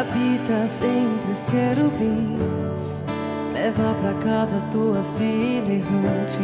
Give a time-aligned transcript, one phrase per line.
[0.00, 3.04] habitas entre os querubins,
[3.52, 6.40] leva pra casa tua filha errante,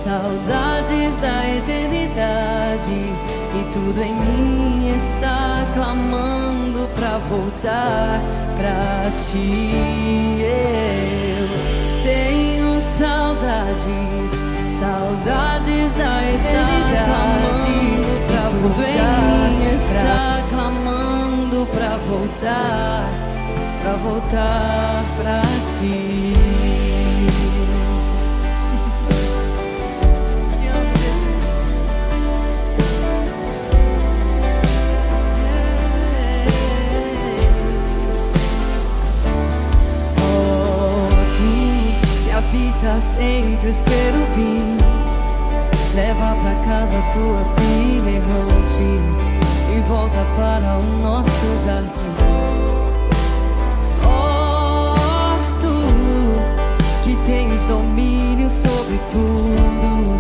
[0.08, 3.14] Saudades, da eternidade.
[3.54, 8.22] E tudo em mim está clamando pra voltar
[8.56, 10.40] pra ti.
[10.40, 11.48] Eu
[12.04, 14.32] tenho saudades,
[14.80, 17.68] saudades da eternidade.
[18.28, 23.10] Pra tudo em mim está clamando pra voltar,
[23.82, 25.42] pra voltar pra
[25.78, 26.77] ti.
[42.98, 45.36] Habitas entre os querubins,
[45.96, 49.00] leva pra casa tua filha errante
[49.66, 51.30] de volta para o nosso
[51.64, 52.16] jardim.
[54.04, 60.20] Oh, tu que tens domínio sobre tudo,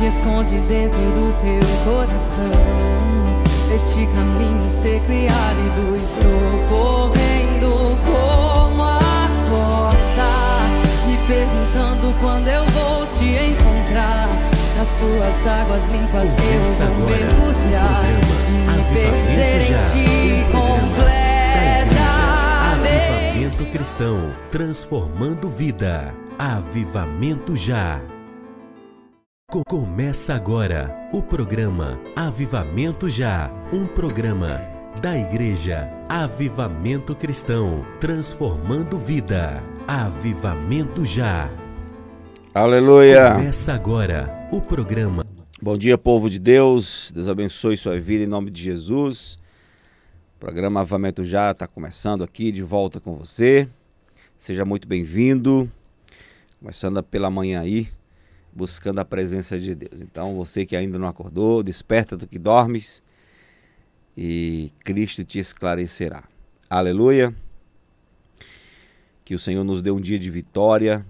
[0.00, 2.50] me esconde dentro do teu coração.
[3.74, 6.30] Este caminho seco e árido estou
[6.68, 7.98] correndo
[11.26, 14.28] perguntando quando eu vou te encontrar.
[14.76, 18.02] Nas tuas águas limpas Começa eu vou agora mergulhar
[18.66, 21.94] me perder Avivamento em Já, ti completamente.
[22.72, 26.14] Avivamento Cristão, transformando vida.
[26.38, 28.00] Avivamento Já.
[29.50, 34.60] Co- Começa agora o programa Avivamento Já, um programa
[35.00, 39.62] da Igreja Avivamento Cristão, transformando vida.
[39.86, 41.50] Avivamento Já.
[42.54, 43.34] Aleluia.
[43.34, 45.26] Começa agora o programa
[45.60, 47.12] Bom dia, povo de Deus.
[47.14, 49.38] Deus abençoe sua vida em nome de Jesus.
[50.36, 53.68] O programa Avamento Já está começando aqui de volta com você.
[54.38, 55.70] Seja muito bem-vindo.
[56.58, 57.86] Começando pela manhã aí,
[58.54, 60.00] buscando a presença de Deus.
[60.00, 63.02] Então, você que ainda não acordou, desperta do que dormes
[64.16, 66.24] e Cristo te esclarecerá.
[66.70, 67.34] Aleluia.
[69.24, 71.06] Que o Senhor nos dê um dia de vitória,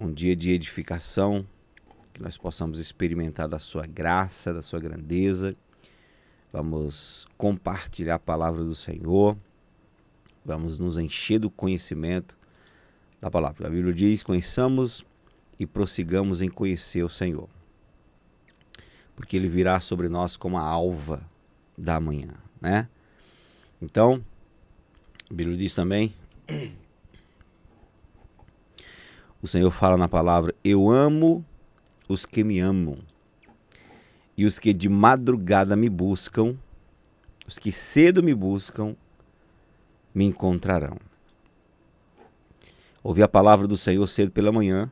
[0.00, 1.46] um dia de edificação,
[2.12, 5.54] que nós possamos experimentar da sua graça, da sua grandeza.
[6.52, 9.36] Vamos compartilhar a palavra do Senhor.
[10.44, 12.36] Vamos nos encher do conhecimento
[13.20, 13.68] da palavra.
[13.68, 15.04] A Bíblia diz: conheçamos
[15.58, 17.48] e prossigamos em conhecer o Senhor.
[19.14, 21.22] Porque ele virá sobre nós como a alva
[21.78, 22.88] da manhã, né?
[23.80, 24.24] Então,
[25.30, 26.12] a Bíblia diz também
[29.42, 31.44] o Senhor fala na palavra: Eu amo
[32.08, 32.96] os que me amam,
[34.36, 36.56] e os que de madrugada me buscam,
[37.46, 38.96] os que cedo me buscam,
[40.14, 40.96] me encontrarão.
[43.02, 44.90] Ouvir a palavra do Senhor cedo pela manhã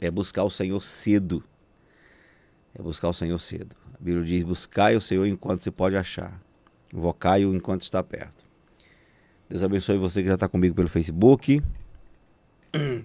[0.00, 1.42] é buscar o Senhor cedo.
[2.74, 3.76] É buscar o Senhor cedo.
[3.94, 6.40] A Bíblia diz: Buscai o Senhor enquanto se pode achar,
[6.92, 8.44] invocai-o enquanto está perto.
[9.48, 11.62] Deus abençoe você que já está comigo pelo Facebook.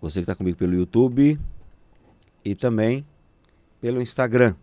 [0.00, 1.38] Você que está comigo pelo YouTube
[2.44, 3.04] e também
[3.80, 4.54] pelo Instagram.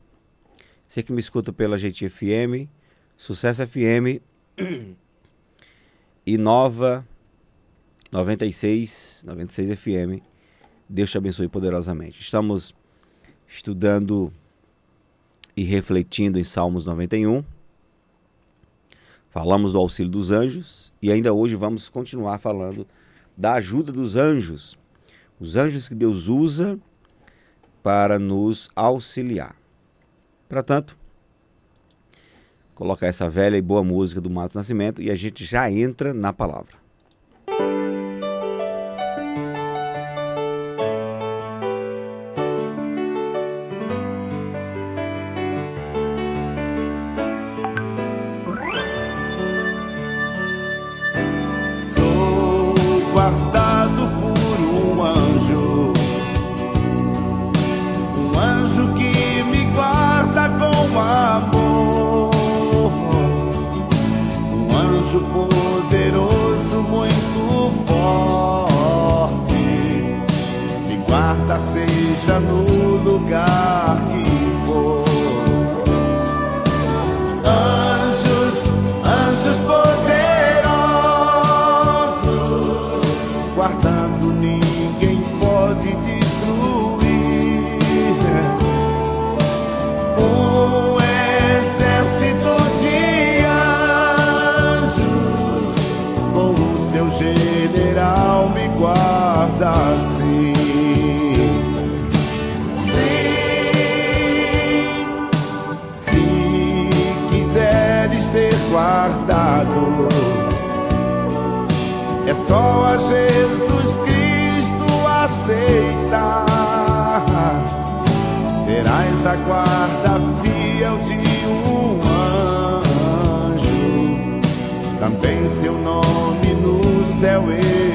[0.88, 2.70] Você que me escuta pela Gente FM,
[3.18, 4.22] Sucesso FM
[6.26, 7.06] e Nova
[8.12, 10.24] 96, 96 FM
[10.88, 12.22] Deus te abençoe poderosamente.
[12.22, 12.76] Estamos
[13.48, 14.32] estudando
[15.58, 17.44] e refletindo em Salmos 91.
[19.36, 22.88] Falamos do auxílio dos anjos e ainda hoje vamos continuar falando
[23.36, 24.78] da ajuda dos anjos.
[25.38, 26.80] Os anjos que Deus usa
[27.84, 29.58] para nos auxiliar.
[30.48, 30.98] Portanto,
[32.74, 36.32] colocar essa velha e boa música do Matos Nascimento e a gente já entra na
[36.32, 36.85] palavra.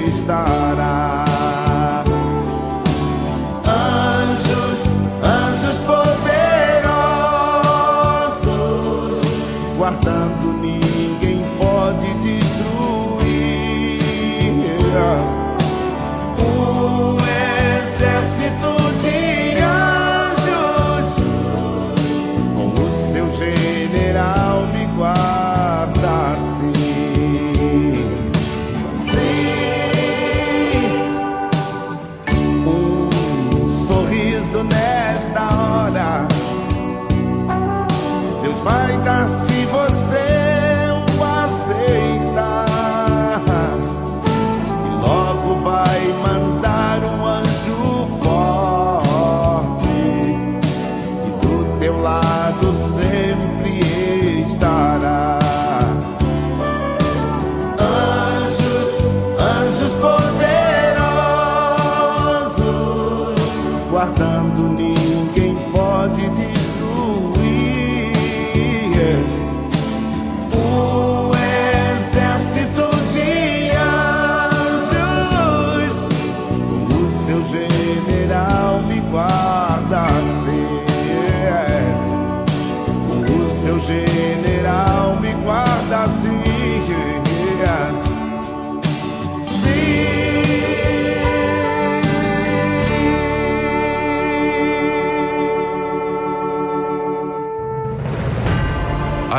[0.08, 0.89] Estará.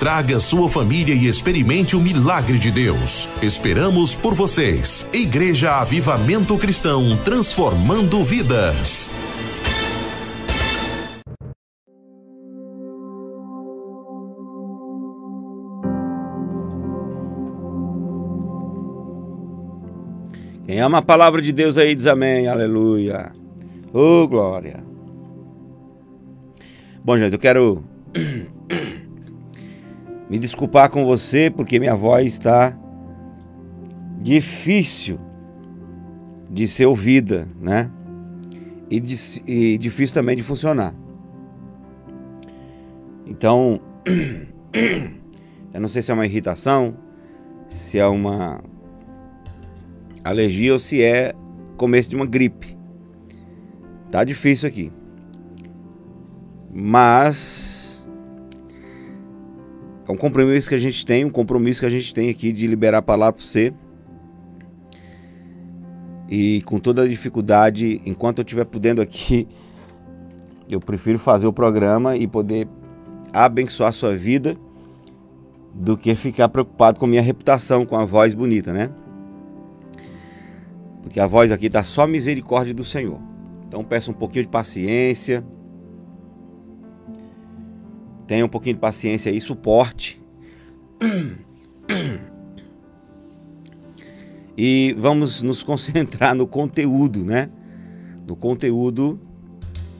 [0.00, 3.28] Traga sua família e experimente o milagre de Deus.
[3.42, 5.06] Esperamos por vocês.
[5.12, 9.10] Igreja Avivamento Cristão, transformando vidas.
[20.64, 23.32] Quem ama a palavra de Deus aí diz amém, aleluia.
[23.92, 24.82] Oh, glória.
[27.04, 27.84] Bom, gente, eu quero
[30.30, 32.78] me desculpar com você porque minha voz está
[34.20, 35.18] difícil
[36.48, 37.90] de ser ouvida, né?
[38.88, 40.94] E, de, e difícil também de funcionar.
[43.26, 43.80] Então,
[45.74, 46.96] eu não sei se é uma irritação,
[47.68, 48.62] se é uma
[50.22, 51.34] alergia ou se é
[51.76, 52.78] começo de uma gripe.
[54.10, 54.92] Tá difícil aqui.
[56.72, 57.69] Mas
[60.10, 62.66] é um compromisso que a gente tem, um compromisso que a gente tem aqui de
[62.66, 63.72] liberar a palavra para você.
[66.28, 69.46] E com toda a dificuldade, enquanto eu estiver podendo aqui,
[70.68, 72.68] eu prefiro fazer o programa e poder
[73.32, 74.56] abençoar a sua vida
[75.72, 78.90] do que ficar preocupado com minha reputação, com a voz bonita, né?
[81.02, 83.20] Porque a voz aqui está só misericórdia do Senhor.
[83.68, 85.44] Então peço um pouquinho de paciência.
[88.30, 90.22] Tenha um pouquinho de paciência e suporte.
[94.56, 97.50] E vamos nos concentrar no conteúdo, né?
[98.28, 99.18] No conteúdo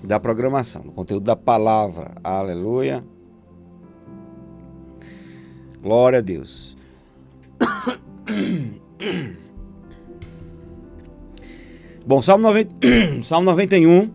[0.05, 2.13] da programação, no conteúdo da palavra.
[2.23, 3.05] Aleluia.
[5.83, 6.77] Glória a Deus.
[12.07, 12.77] Bom, Salmo, 90,
[13.25, 14.09] Salmo 91.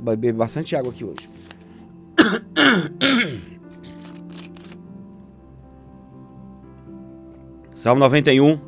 [0.00, 1.39] Vai beber bastante água aqui hoje.
[7.74, 8.60] Salmo 91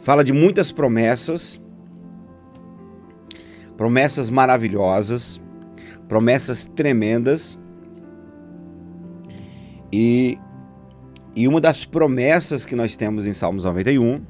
[0.00, 1.60] fala de muitas promessas,
[3.76, 5.40] promessas maravilhosas,
[6.08, 7.58] promessas tremendas.
[9.92, 10.36] E,
[11.34, 14.20] e uma das promessas que nós temos em Salmos 91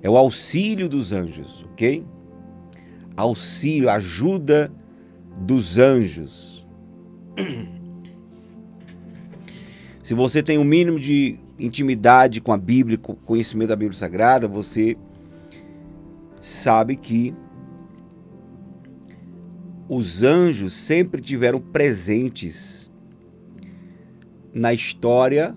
[0.00, 2.06] é o auxílio dos anjos, ok?
[3.16, 4.72] Auxílio, ajuda
[5.40, 6.68] dos anjos.
[10.02, 13.98] Se você tem o um mínimo de intimidade com a Bíblia, com conhecimento da Bíblia
[13.98, 14.96] Sagrada, você
[16.40, 17.34] sabe que
[19.88, 22.90] os anjos sempre tiveram presentes
[24.52, 25.56] na história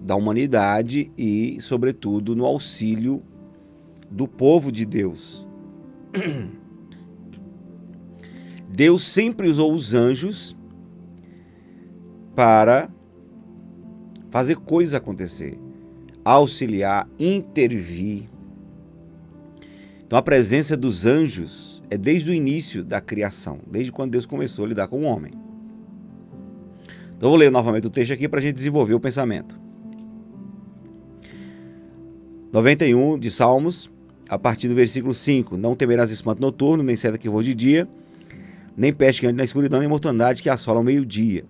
[0.00, 3.22] da humanidade e, sobretudo, no auxílio
[4.10, 5.46] do povo de Deus.
[8.76, 10.54] Deus sempre usou os anjos
[12.34, 12.90] para
[14.28, 15.58] fazer coisas acontecer,
[16.22, 18.28] auxiliar, intervir.
[20.06, 24.66] Então a presença dos anjos é desde o início da criação, desde quando Deus começou
[24.66, 25.32] a lidar com o homem.
[27.16, 29.58] Então eu vou ler novamente o texto aqui para a gente desenvolver o pensamento.
[32.52, 33.90] 91 de Salmos,
[34.28, 35.56] a partir do versículo 5.
[35.56, 37.88] Não temerás espanto noturno, nem seta que voa de dia,
[38.76, 41.44] nem peste que ande na escuridão, nem mortandade que assola ao meio-dia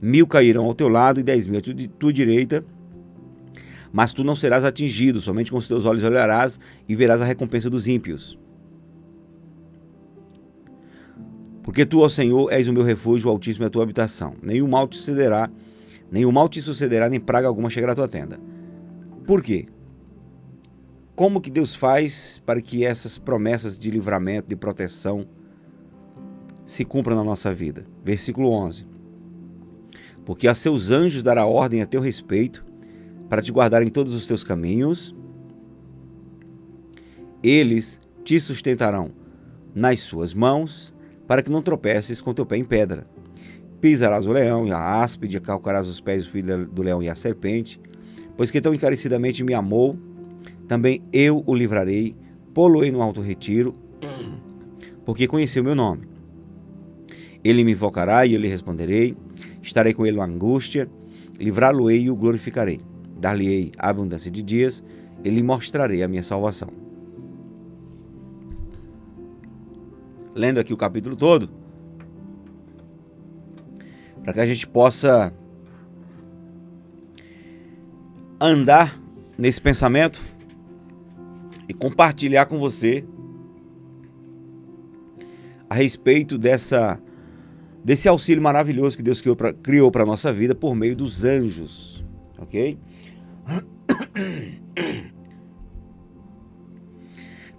[0.00, 1.62] mil cairão ao teu lado e dez mil à
[1.98, 2.64] tua direita,
[3.92, 7.68] mas tu não serás atingido, somente com os teus olhos olharás e verás a recompensa
[7.68, 8.38] dos ímpios.
[11.62, 14.34] Porque tu, ó Senhor, és o meu refúgio, o Altíssimo é a tua habitação.
[14.42, 15.50] Nenhum mal te sucederá,
[16.10, 18.40] nenhum mal te sucederá, nem praga alguma chegará à tua tenda.
[19.26, 19.66] Por quê?
[21.14, 25.26] Como que Deus faz para que essas promessas de livramento, de proteção,
[26.70, 27.84] se cumpram na nossa vida?
[28.04, 29.00] Versículo 11
[30.30, 32.64] porque a seus anjos dará ordem a teu respeito,
[33.28, 35.14] para te guardar em todos os teus caminhos.
[37.42, 39.10] Eles te sustentarão
[39.74, 40.94] nas suas mãos,
[41.26, 43.06] para que não tropeces com teu pé em pedra.
[43.80, 47.14] Pisarás o leão e a áspide, calcarás os pés do filho do leão e a
[47.14, 47.80] serpente,
[48.36, 49.98] pois que tão encarecidamente me amou,
[50.68, 52.14] também eu o livrarei,
[52.52, 53.74] pô-lo-ei no alto retiro,
[55.04, 56.06] porque conheceu meu nome.
[57.42, 59.16] Ele me invocará e eu lhe responderei
[59.62, 60.90] estarei com ele na angústia,
[61.38, 62.80] livrá-lo-ei e o glorificarei.
[63.18, 64.82] Dar-lhe-ei abundância de dias
[65.22, 66.68] e lhe mostrarei a minha salvação.
[70.34, 71.50] Lendo aqui o capítulo todo,
[74.22, 75.34] para que a gente possa
[78.40, 78.98] andar
[79.36, 80.22] nesse pensamento
[81.68, 83.04] e compartilhar com você
[85.68, 87.00] a respeito dessa
[87.84, 89.22] desse auxílio maravilhoso que Deus
[89.62, 92.04] criou para a nossa vida por meio dos anjos,
[92.38, 92.78] ok?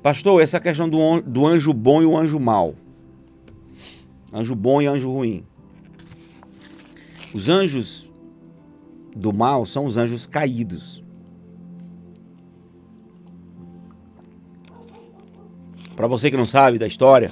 [0.02, 2.74] Pastor, essa questão do, do anjo bom e o anjo mau.
[4.34, 5.46] Anjo bom e anjo ruim.
[7.34, 8.10] Os anjos
[9.16, 11.04] do mal são os anjos caídos.
[15.96, 17.30] Para você que não sabe da história,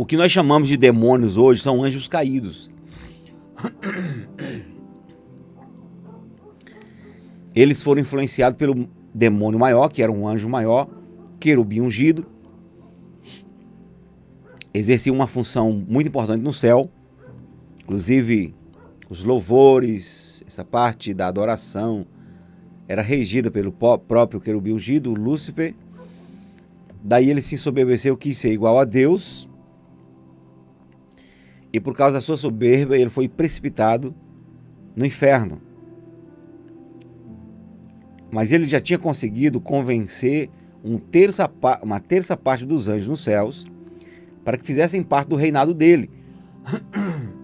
[0.00, 2.70] o que nós chamamos de demônios hoje são anjos caídos.
[7.54, 10.88] Eles foram influenciados pelo demônio maior, que era um anjo maior,
[11.38, 12.24] querubim ungido.
[14.72, 16.90] Exercia uma função muito importante no céu,
[17.82, 18.54] inclusive
[19.10, 22.06] os louvores, essa parte da adoração,
[22.88, 25.74] era regida pelo próprio querubim ungido, Lúcifer.
[27.04, 29.49] Daí ele se ensoberbeceu, quis ser igual a Deus.
[31.72, 34.14] E por causa da sua soberba, ele foi precipitado
[34.96, 35.60] no inferno.
[38.30, 40.50] Mas ele já tinha conseguido convencer
[40.84, 41.50] um terça,
[41.82, 43.66] uma terça parte dos anjos nos céus
[44.44, 46.10] para que fizessem parte do reinado dele.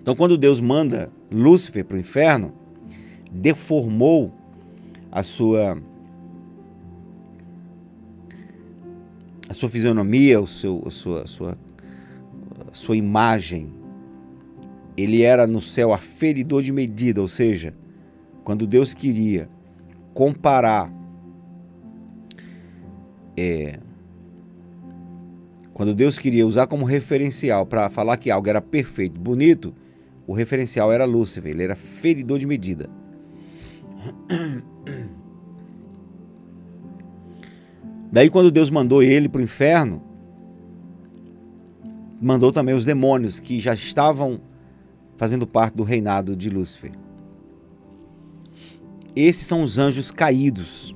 [0.00, 2.54] Então, quando Deus manda Lúcifer para o inferno,
[3.32, 4.32] deformou
[5.10, 5.76] a sua
[9.48, 11.58] a sua fisionomia, o seu, a sua, a sua,
[12.70, 13.72] a sua imagem.
[14.96, 17.74] Ele era no céu aferidor de medida, ou seja,
[18.42, 19.48] quando Deus queria
[20.14, 20.90] comparar
[23.36, 23.78] é,
[25.76, 29.74] quando Deus queria usar como referencial para falar que algo era perfeito, bonito,
[30.26, 32.88] o referencial era Lúcifer, ele era feridor de medida.
[38.10, 40.02] Daí, quando Deus mandou ele para o inferno,
[42.20, 44.40] mandou também os demônios que já estavam
[45.16, 46.92] fazendo parte do reinado de Lúcifer.
[49.14, 50.94] Esses são os anjos caídos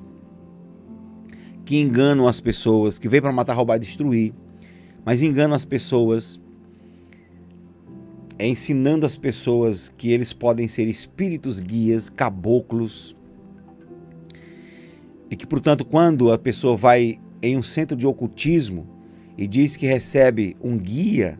[1.65, 4.33] que enganam as pessoas, que vêm para matar, roubar e destruir,
[5.05, 6.39] mas enganam as pessoas
[8.41, 13.15] é ensinando as pessoas que eles podem ser espíritos guias, caboclos,
[15.31, 18.85] e que, portanto, quando a pessoa vai em um centro de ocultismo
[19.37, 21.39] e diz que recebe um guia,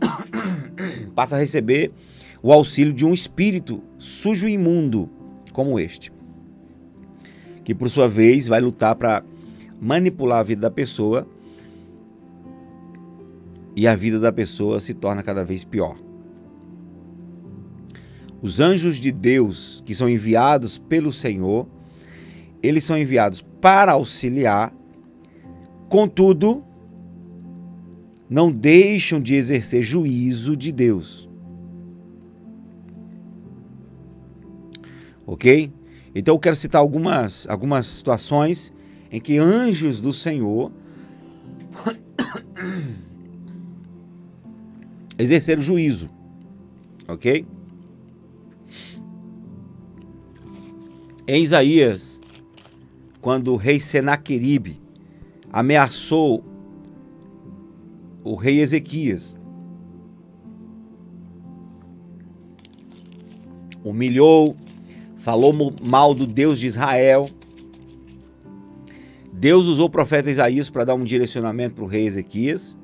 [1.14, 1.92] passa a receber
[2.42, 5.10] o auxílio de um espírito sujo e imundo
[5.52, 6.10] como este,
[7.62, 9.22] que por sua vez vai lutar para
[9.78, 11.28] manipular a vida da pessoa
[13.76, 15.96] e a vida da pessoa se torna cada vez pior.
[18.40, 21.68] Os anjos de Deus que são enviados pelo Senhor,
[22.62, 24.72] eles são enviados para auxiliar,
[25.88, 26.64] contudo,
[28.28, 31.28] não deixam de exercer juízo de Deus.
[35.26, 35.72] Ok?
[36.14, 38.72] Então eu quero citar algumas, algumas situações
[39.10, 40.72] em que anjos do Senhor
[45.18, 46.08] exercer o juízo.
[47.06, 47.46] Ok?
[51.26, 52.17] Em Isaías,
[53.28, 54.80] quando o rei Senaqueribe
[55.52, 56.42] ameaçou
[58.24, 59.36] o rei Ezequias,
[63.84, 64.56] humilhou,
[65.18, 67.28] falou mal do Deus de Israel.
[69.30, 72.74] Deus usou o profeta Isaías para dar um direcionamento para o rei Ezequias.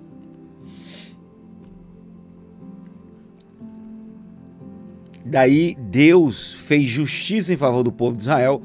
[5.25, 8.63] Daí Deus fez justiça em favor do povo de Israel,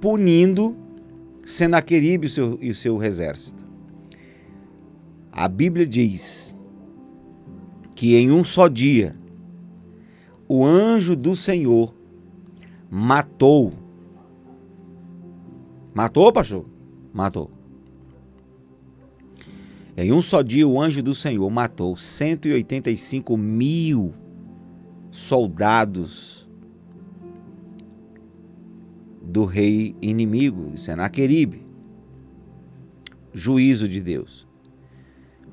[0.00, 0.89] punindo
[1.50, 3.66] Senaqueribe e o seu, e exército.
[5.32, 6.56] A Bíblia diz
[7.94, 9.16] que em um só dia
[10.48, 11.92] o anjo do Senhor
[12.88, 13.72] matou.
[15.92, 16.64] Matou, pastor?
[17.12, 17.50] Matou.
[19.96, 24.14] Em um só dia o anjo do Senhor matou 185 mil
[25.10, 26.39] soldados
[29.30, 31.64] do rei inimigo, de Senaqueribe.
[33.32, 34.46] Juízo de Deus.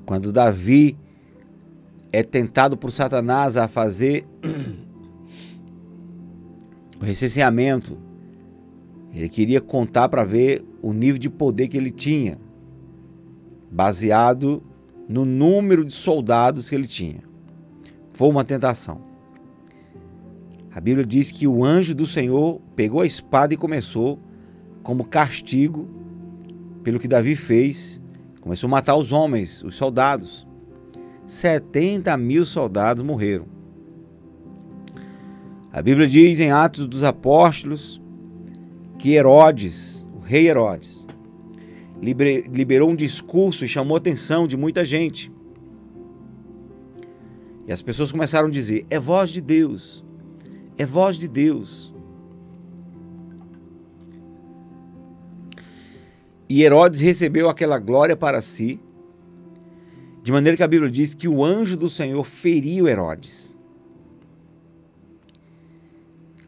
[0.04, 0.98] Quando Davi
[2.12, 4.26] é tentado por Satanás a fazer
[7.00, 7.96] o recenseamento,
[9.14, 12.38] ele queria contar para ver o nível de poder que ele tinha,
[13.70, 14.62] baseado
[15.08, 17.22] no número de soldados que ele tinha.
[18.12, 19.07] Foi uma tentação.
[20.74, 24.18] A Bíblia diz que o anjo do Senhor pegou a espada e começou,
[24.82, 25.88] como castigo
[26.84, 28.00] pelo que Davi fez,
[28.40, 30.46] começou a matar os homens, os soldados.
[31.26, 33.46] 70 mil soldados morreram.
[35.72, 38.00] A Bíblia diz em Atos dos Apóstolos
[38.98, 41.06] que Herodes, o rei Herodes,
[42.00, 45.32] liberou um discurso e chamou a atenção de muita gente.
[47.66, 50.04] E as pessoas começaram a dizer: é voz de Deus
[50.78, 51.92] é voz de Deus.
[56.48, 58.80] E Herodes recebeu aquela glória para si,
[60.22, 63.58] de maneira que a Bíblia diz que o anjo do Senhor feriu Herodes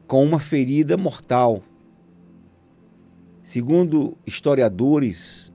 [0.06, 1.62] com uma ferida mortal.
[3.44, 5.52] Segundo historiadores,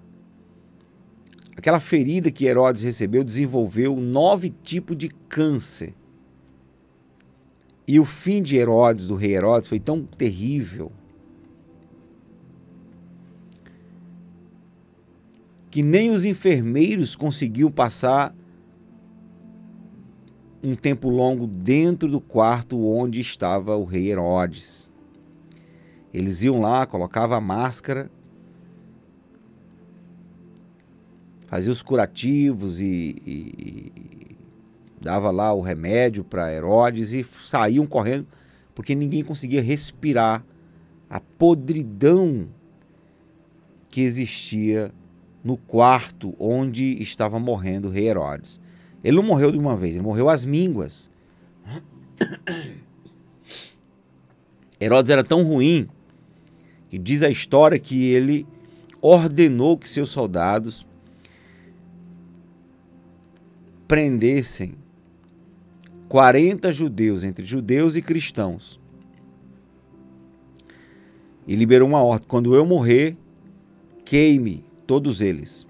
[1.58, 5.94] aquela ferida que Herodes recebeu desenvolveu nove tipos de câncer
[7.88, 10.92] E o fim de Herodes, do rei Herodes, foi tão terrível
[15.70, 18.34] que nem os enfermeiros conseguiam passar
[20.64, 24.90] um tempo longo dentro do quarto onde estava o rei Herodes.
[26.14, 28.10] Eles iam lá, colocavam a máscara,
[31.46, 33.92] faziam os curativos e, e,
[35.06, 38.26] dava lá o remédio para Herodes e saíam correndo
[38.74, 40.44] porque ninguém conseguia respirar
[41.08, 42.48] a podridão
[43.88, 44.92] que existia
[45.44, 48.60] no quarto onde estava morrendo o rei Herodes.
[49.04, 51.12] Ele não morreu de uma vez, ele morreu às mínguas.
[54.82, 55.88] Herodes era tão ruim
[56.90, 58.48] que diz a história que ele
[59.00, 60.86] ordenou que seus soldados
[63.88, 64.84] prendessem
[66.16, 68.80] 40 judeus, entre judeus e cristãos.
[71.46, 73.18] E liberou uma ordem: quando eu morrer,
[74.06, 75.68] queime todos eles,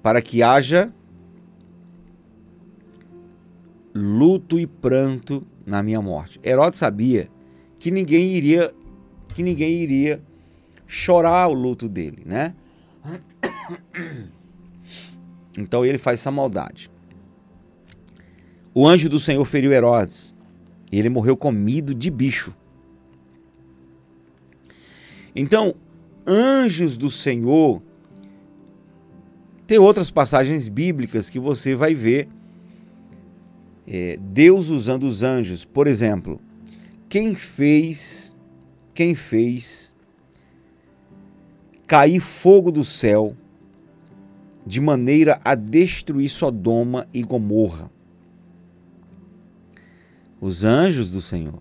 [0.00, 0.94] para que haja
[3.92, 6.38] luto e pranto na minha morte.
[6.44, 7.28] Herodes sabia
[7.80, 8.72] que ninguém iria
[9.34, 10.22] que ninguém iria
[10.86, 12.54] chorar o luto dele, né?
[15.56, 16.93] Então ele faz essa maldade.
[18.74, 20.34] O anjo do Senhor feriu Herodes.
[20.90, 22.52] E ele morreu comido de bicho.
[25.34, 25.74] Então,
[26.26, 27.80] anjos do Senhor.
[29.66, 32.28] Tem outras passagens bíblicas que você vai ver
[33.86, 35.64] é, Deus usando os anjos.
[35.64, 36.40] Por exemplo,
[37.08, 38.34] quem fez,
[38.92, 39.92] quem fez
[41.86, 43.36] cair fogo do céu
[44.66, 47.93] de maneira a destruir Sodoma e Gomorra?
[50.44, 51.60] Os anjos do Senhor.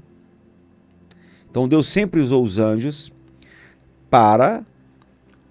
[1.50, 3.14] Então Deus sempre usou os anjos
[4.10, 4.66] para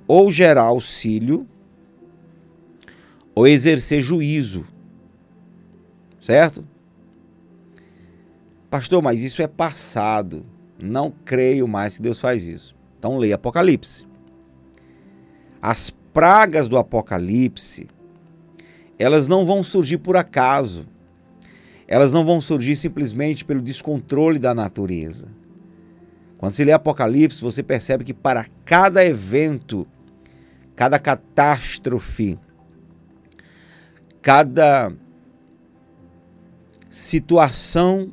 [0.07, 1.49] ou gerar auxílio
[3.35, 4.66] ou exercer juízo.
[6.21, 6.62] Certo?
[8.68, 10.45] Pastor, mas isso é passado.
[10.79, 12.77] Não creio mais que Deus faz isso.
[12.99, 14.07] Então leia Apocalipse.
[15.62, 17.88] As pragas do Apocalipse,
[18.99, 20.91] elas não vão surgir por acaso.
[21.92, 25.28] Elas não vão surgir simplesmente pelo descontrole da natureza.
[26.38, 29.87] Quando você lê Apocalipse, você percebe que para cada evento,
[30.74, 32.38] cada catástrofe,
[34.22, 34.90] cada
[36.88, 38.11] situação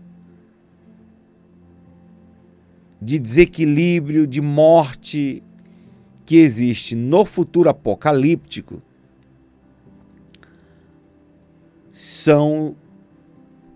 [3.01, 5.41] de desequilíbrio, de morte
[6.25, 8.81] que existe no futuro apocalíptico,
[11.93, 12.75] são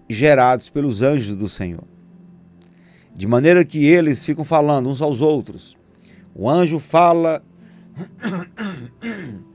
[0.09, 1.83] gerados pelos anjos do Senhor
[3.13, 5.77] de maneira que eles ficam falando uns aos outros.
[6.33, 7.43] O anjo fala.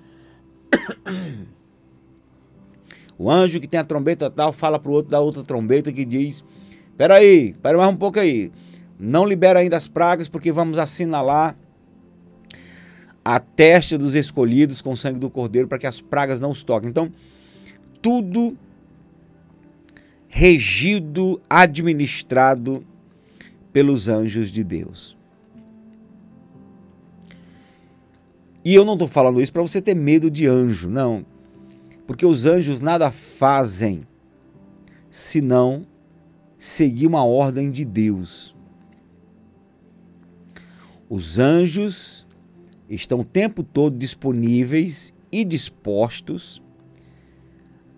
[3.21, 6.05] O anjo que tem a trombeta tal fala para o outro da outra trombeta que
[6.05, 6.45] diz:
[6.97, 8.53] Peraí, espera mais um pouco aí.
[8.97, 11.57] Não libera ainda as pragas, porque vamos assinalar
[13.25, 16.63] a testa dos escolhidos com o sangue do cordeiro para que as pragas não os
[16.63, 16.89] toquem.
[16.89, 17.13] Então,
[18.01, 18.57] tudo
[20.29, 22.87] regido, administrado
[23.73, 25.17] pelos anjos de Deus.
[28.65, 31.25] E eu não estou falando isso para você ter medo de anjo, não.
[32.07, 34.07] Porque os anjos nada fazem
[35.11, 35.87] senão
[36.59, 38.55] seguir uma ordem de Deus.
[41.09, 42.27] Os anjos
[42.89, 46.63] estão o tempo todo disponíveis e dispostos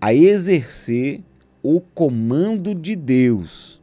[0.00, 1.22] a exercer
[1.62, 3.81] o comando de Deus.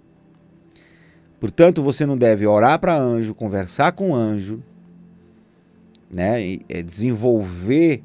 [1.40, 4.63] Portanto, você não deve orar para anjo, conversar com anjo,
[6.12, 6.42] né?
[6.42, 8.04] E, é, desenvolver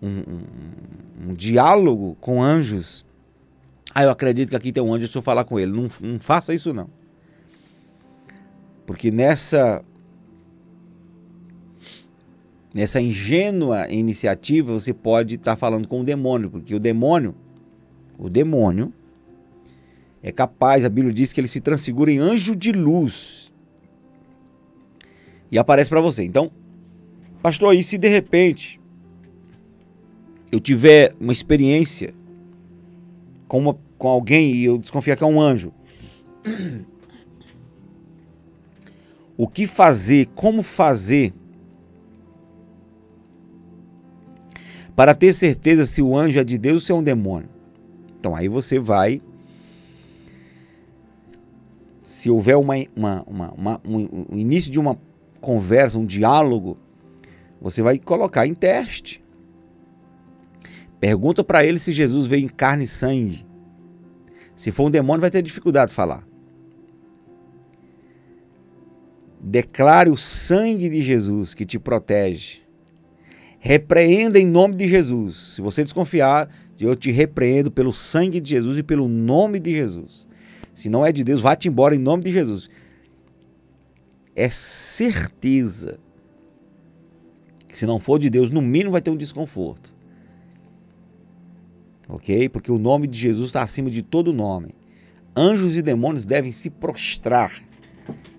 [0.00, 3.04] um, um, um, diálogo com anjos.
[3.92, 5.72] Ah, eu acredito que aqui tem um anjo, deixa eu falar com ele.
[5.72, 6.88] Não, não faça isso não.
[8.86, 9.84] Porque nessa
[12.72, 17.34] nessa ingênua iniciativa você pode estar falando com o demônio, porque o demônio,
[18.20, 18.92] o demônio
[20.22, 23.50] é capaz, a Bíblia diz que ele se transfigura em anjo de luz
[25.50, 26.22] e aparece para você.
[26.22, 26.50] Então,
[27.42, 28.78] pastor, e se de repente
[30.52, 32.12] eu tiver uma experiência
[33.48, 35.72] com, uma, com alguém e eu desconfiar que é um anjo,
[39.36, 41.32] o que fazer, como fazer
[44.94, 47.49] para ter certeza se o anjo é de Deus ou se é um demônio?
[48.20, 49.22] Então aí você vai.
[52.02, 54.98] Se houver uma, uma, uma, uma um, um início de uma
[55.40, 56.76] conversa, um diálogo,
[57.60, 59.24] você vai colocar em teste.
[61.00, 63.46] Pergunta para ele se Jesus veio em carne e sangue.
[64.54, 66.28] Se for um demônio, vai ter dificuldade de falar.
[69.40, 72.60] Declare o sangue de Jesus que te protege.
[73.58, 75.54] Repreenda em nome de Jesus.
[75.54, 76.50] Se você desconfiar,
[76.84, 80.26] eu te repreendo pelo sangue de Jesus e pelo nome de Jesus.
[80.74, 82.70] Se não é de Deus, vá-te embora em nome de Jesus.
[84.34, 85.98] É certeza
[87.66, 89.94] que se não for de Deus, no mínimo vai ter um desconforto
[92.10, 92.48] ok?
[92.48, 94.74] Porque o nome de Jesus está acima de todo nome.
[95.34, 97.62] Anjos e demônios devem se prostrar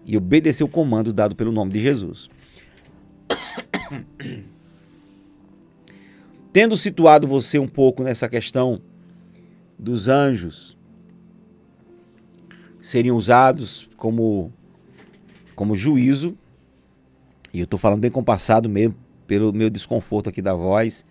[0.06, 2.30] e obedecer o comando dado pelo nome de Jesus.
[6.54, 8.82] Tendo situado você um pouco nessa questão
[9.80, 10.78] dos anjos
[12.82, 14.52] seriam usados como,
[15.56, 16.38] como juízo,
[17.54, 21.06] e eu estou falando bem compassado mesmo, pelo meu desconforto aqui da voz,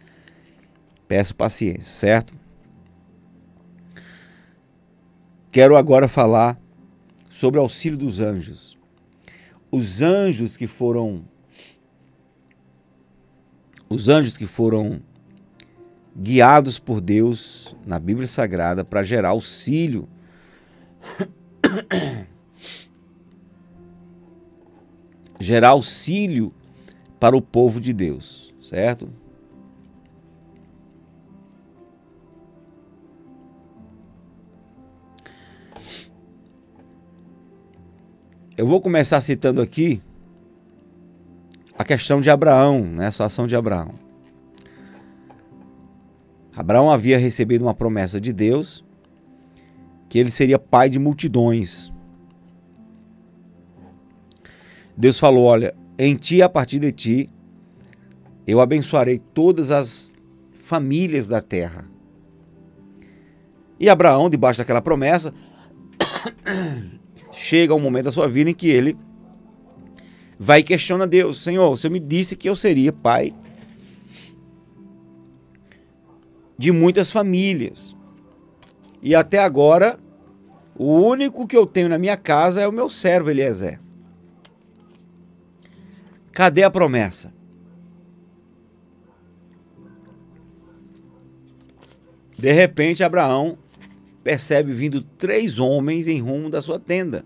[1.08, 2.34] peço paciência, certo?
[5.50, 6.60] Quero agora falar
[7.30, 8.78] sobre o auxílio dos anjos.
[9.70, 11.24] Os anjos que foram
[13.88, 15.02] os anjos que foram
[16.16, 20.08] guiados por Deus na Bíblia Sagrada para gerar auxílio
[25.40, 26.52] gerar auxílio
[27.18, 29.08] para o povo de Deus, certo?
[38.56, 40.02] Eu vou começar citando aqui
[41.78, 43.94] a questão de Abraão, né, a situação de Abraão.
[46.54, 48.84] Abraão havia recebido uma promessa de Deus
[50.08, 51.92] que ele seria pai de multidões.
[54.96, 57.30] Deus falou: Olha, em ti, a partir de ti,
[58.46, 60.16] eu abençoarei todas as
[60.52, 61.88] famílias da terra.
[63.78, 65.32] E Abraão, debaixo daquela promessa,
[67.32, 68.98] chega um momento da sua vida em que ele
[70.38, 73.32] vai e questiona Deus: Senhor, você me disse que eu seria pai
[76.60, 77.96] de muitas famílias.
[79.00, 79.98] E até agora,
[80.76, 83.80] o único que eu tenho na minha casa é o meu servo Eliezer.
[86.32, 87.32] Cadê a promessa?
[92.36, 93.56] De repente, Abraão
[94.22, 97.24] percebe vindo três homens em rumo da sua tenda.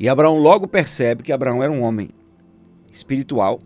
[0.00, 2.10] E Abraão logo percebe que Abraão era um homem
[2.90, 3.60] espiritual.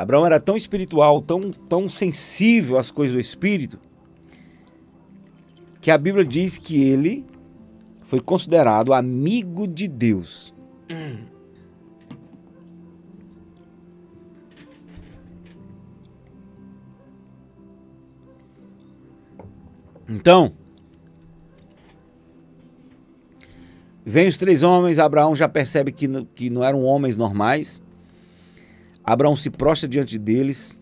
[0.00, 3.78] Abraão era tão espiritual, tão, tão sensível às coisas do espírito,
[5.78, 7.26] que a Bíblia diz que ele
[8.06, 10.54] foi considerado amigo de Deus.
[20.08, 20.54] Então,
[24.02, 27.80] Vem os três homens, Abraão já percebe que, que não eram homens normais.
[29.04, 30.76] Abraão se prostra diante deles,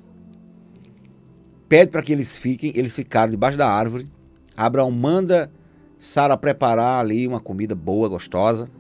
[1.69, 4.09] pede para que eles fiquem, eles ficaram debaixo da árvore.
[4.57, 5.51] Abraão manda
[5.99, 8.71] Sara preparar ali uma comida boa, gostosa.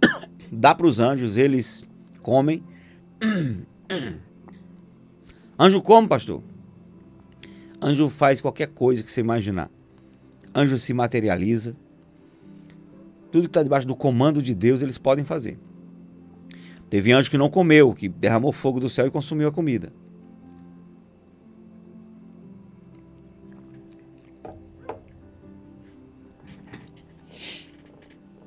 [0.50, 1.86] Dá para os anjos, eles
[2.22, 2.62] comem.
[5.58, 6.42] Anjo come, pastor?
[7.80, 9.70] Anjo faz qualquer coisa que você imaginar.
[10.54, 11.74] Anjo se materializa
[13.36, 15.58] tudo que está debaixo do comando de Deus, eles podem fazer.
[16.88, 19.92] Teve anjo que não comeu, que derramou fogo do céu e consumiu a comida.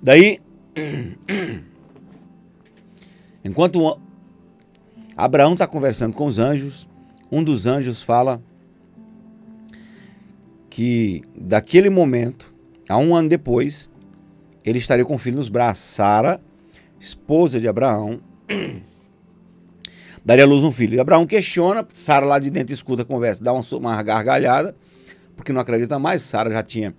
[0.02, 0.40] Daí,
[3.44, 4.00] enquanto
[5.16, 6.88] Abraão está conversando com os anjos,
[7.30, 8.42] um dos anjos fala
[10.70, 12.54] que daquele momento,
[12.88, 13.90] a um ano depois,
[14.64, 15.84] ele estaria com o filho nos braços.
[15.84, 16.40] Sara,
[16.98, 18.22] esposa de Abraão,
[20.24, 20.96] daria luz um filho.
[20.96, 24.76] E Abraão questiona, Sara lá de dentro escuta a conversa, dá uma, uma gargalhada,
[25.36, 26.22] porque não acredita mais.
[26.24, 26.96] Sara já tinha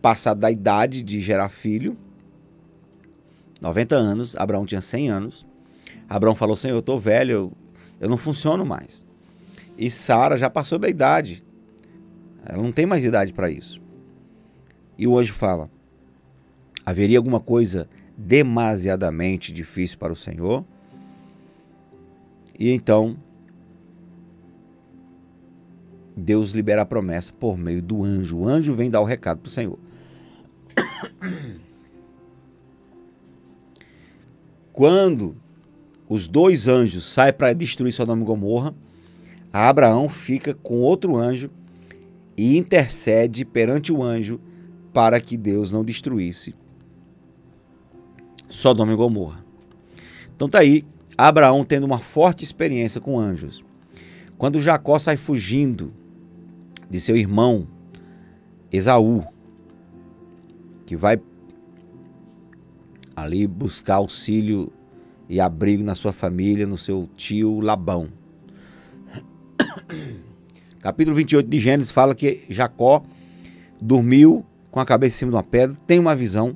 [0.00, 1.96] passado da idade de gerar filho,
[3.60, 5.46] 90 anos, Abraão tinha 100 anos.
[6.08, 7.52] Abraão falou: Senhor, eu estou velho, eu,
[8.00, 9.04] eu não funciono mais.
[9.78, 11.42] E Sara já passou da idade,
[12.44, 13.80] ela não tem mais idade para isso.
[14.98, 15.70] E o anjo fala:
[16.84, 20.64] Haveria alguma coisa demasiadamente difícil para o Senhor?
[22.58, 23.16] E então
[26.16, 28.38] Deus libera a promessa por meio do anjo.
[28.38, 29.78] O anjo vem dar o recado para o Senhor.
[34.72, 35.36] Quando
[36.08, 38.74] os dois anjos saem para destruir Sodoma e Gomorra,
[39.52, 41.50] Abraão fica com outro anjo
[42.36, 44.40] e intercede perante o anjo
[44.92, 46.54] para que Deus não destruísse
[48.48, 49.44] Sodoma e Gomorra.
[50.34, 50.84] Então tá aí,
[51.16, 53.64] Abraão tendo uma forte experiência com anjos.
[54.38, 55.92] Quando Jacó sai fugindo
[56.90, 57.66] de seu irmão
[58.70, 59.24] Esaú,
[60.84, 61.18] que vai
[63.14, 64.70] ali buscar auxílio
[65.28, 68.08] e abrigo na sua família, no seu tio Labão.
[70.80, 73.02] Capítulo 28 de Gênesis fala que Jacó
[73.80, 76.54] dormiu com a cabeça em cima de uma pedra, tem uma visão.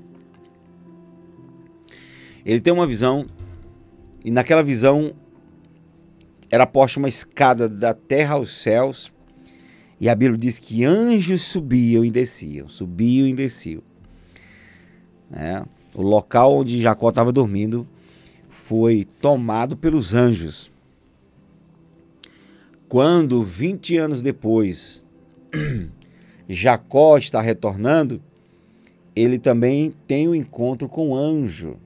[2.45, 3.27] Ele tem uma visão
[4.25, 5.13] e naquela visão
[6.51, 9.13] era posta uma escada da terra aos céus.
[10.01, 13.83] E a Bíblia diz que anjos subiam e desciam, subiam e desciam.
[15.33, 15.63] É,
[15.95, 17.87] o local onde Jacó estava dormindo
[18.49, 20.73] foi tomado pelos anjos.
[22.89, 25.05] Quando, 20 anos depois,
[26.49, 28.21] Jacó está retornando,
[29.15, 31.77] ele também tem um encontro com o anjo.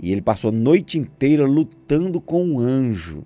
[0.00, 3.22] E ele passou a noite inteira lutando com o anjo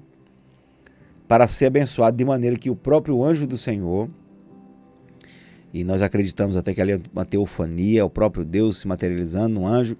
[1.28, 4.10] para ser abençoado de maneira que o próprio anjo do Senhor,
[5.72, 9.66] e nós acreditamos até que ali é uma teofania, o próprio Deus se materializando no
[9.66, 9.96] anjo,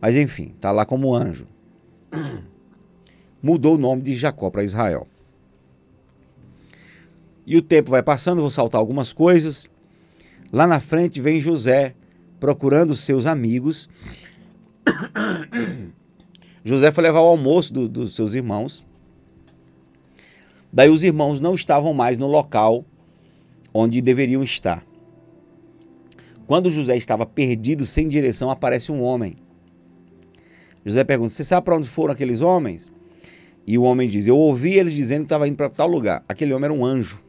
[0.00, 1.46] mas enfim, está lá como anjo.
[3.42, 5.06] Mudou o nome de Jacó para Israel.
[7.46, 9.66] E o tempo vai passando, vou saltar algumas coisas.
[10.52, 11.94] Lá na frente vem José
[12.38, 13.88] procurando seus amigos.
[16.64, 18.86] José foi levar o almoço do, dos seus irmãos.
[20.72, 22.84] Daí os irmãos não estavam mais no local
[23.72, 24.84] onde deveriam estar.
[26.46, 29.36] Quando José estava perdido, sem direção, aparece um homem.
[30.84, 32.90] José pergunta: Você sabe para onde foram aqueles homens?
[33.66, 36.24] E o homem diz: Eu ouvi eles dizendo que estava indo para tal lugar.
[36.28, 37.20] Aquele homem era um anjo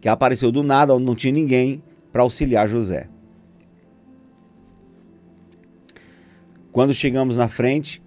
[0.00, 3.08] que apareceu do nada, onde não tinha ninguém para auxiliar José.
[6.72, 8.00] Quando chegamos na frente,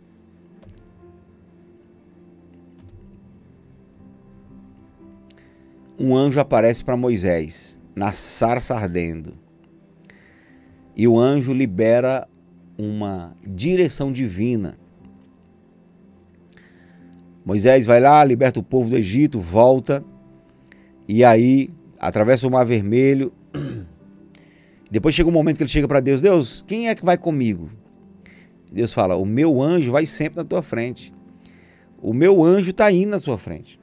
[6.00, 9.34] um anjo aparece para Moisés, na sarça ardendo.
[10.96, 12.26] E o anjo libera
[12.78, 14.78] uma direção divina.
[17.46, 20.04] Moisés vai lá, liberta o povo do Egito, volta,
[21.06, 23.34] e aí atravessa o Mar Vermelho.
[24.90, 27.83] Depois chega um momento que ele chega para Deus: Deus, quem é que vai comigo?
[28.74, 31.14] Deus fala: O meu anjo vai sempre na tua frente.
[32.02, 33.80] O meu anjo está indo na sua frente.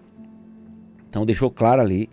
[1.08, 2.10] Então deixou claro ali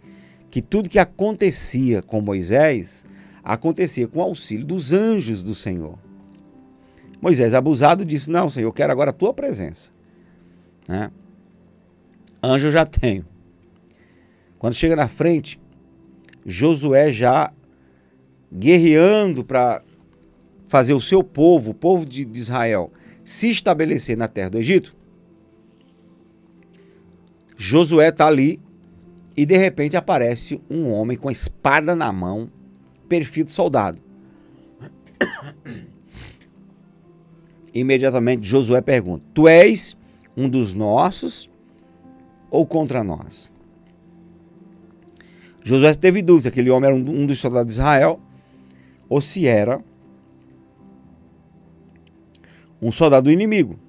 [0.50, 3.04] que tudo que acontecia com Moisés
[3.44, 5.98] acontecia com o auxílio dos anjos do Senhor.
[7.20, 9.90] Moisés, abusado, disse: Não, Senhor, eu quero agora a tua presença.
[10.88, 11.12] Né?
[12.42, 13.26] Anjo eu já tenho.
[14.60, 15.60] Quando chega na frente,
[16.46, 17.52] Josué já
[18.52, 19.82] guerreando para
[20.68, 22.92] fazer o seu povo, o povo de Israel,
[23.24, 24.96] se estabelecer na terra do Egito.
[27.56, 28.60] Josué está ali
[29.36, 32.52] e de repente aparece um homem com a espada na mão,
[33.10, 34.02] perfil soldado.
[37.74, 39.98] Imediatamente Josué pergunta: Tu és
[40.36, 41.50] um dos nossos
[42.50, 43.52] ou contra nós?
[45.64, 48.22] Josué teve dúvida aquele homem era um dos soldados de Israel
[49.10, 49.84] ou se era
[52.82, 53.80] um soldado inimigo.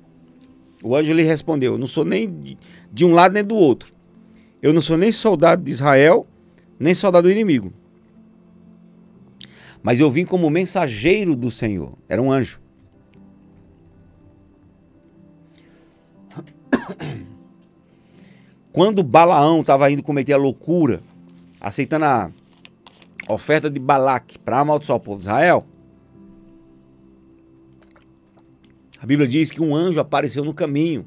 [0.82, 2.56] O anjo lhe respondeu: Eu não sou nem
[2.92, 3.92] de um lado nem do outro.
[4.62, 6.26] Eu não sou nem soldado de Israel,
[6.78, 7.72] nem soldado inimigo.
[9.82, 11.92] Mas eu vim como mensageiro do Senhor.
[12.08, 12.60] Era um anjo.
[18.72, 21.00] Quando Balaão estava indo cometer a loucura,
[21.60, 22.30] aceitando a
[23.28, 25.64] oferta de Balaque para amaldiçoar o povo de Israel,
[29.00, 31.06] a Bíblia diz que um anjo apareceu no caminho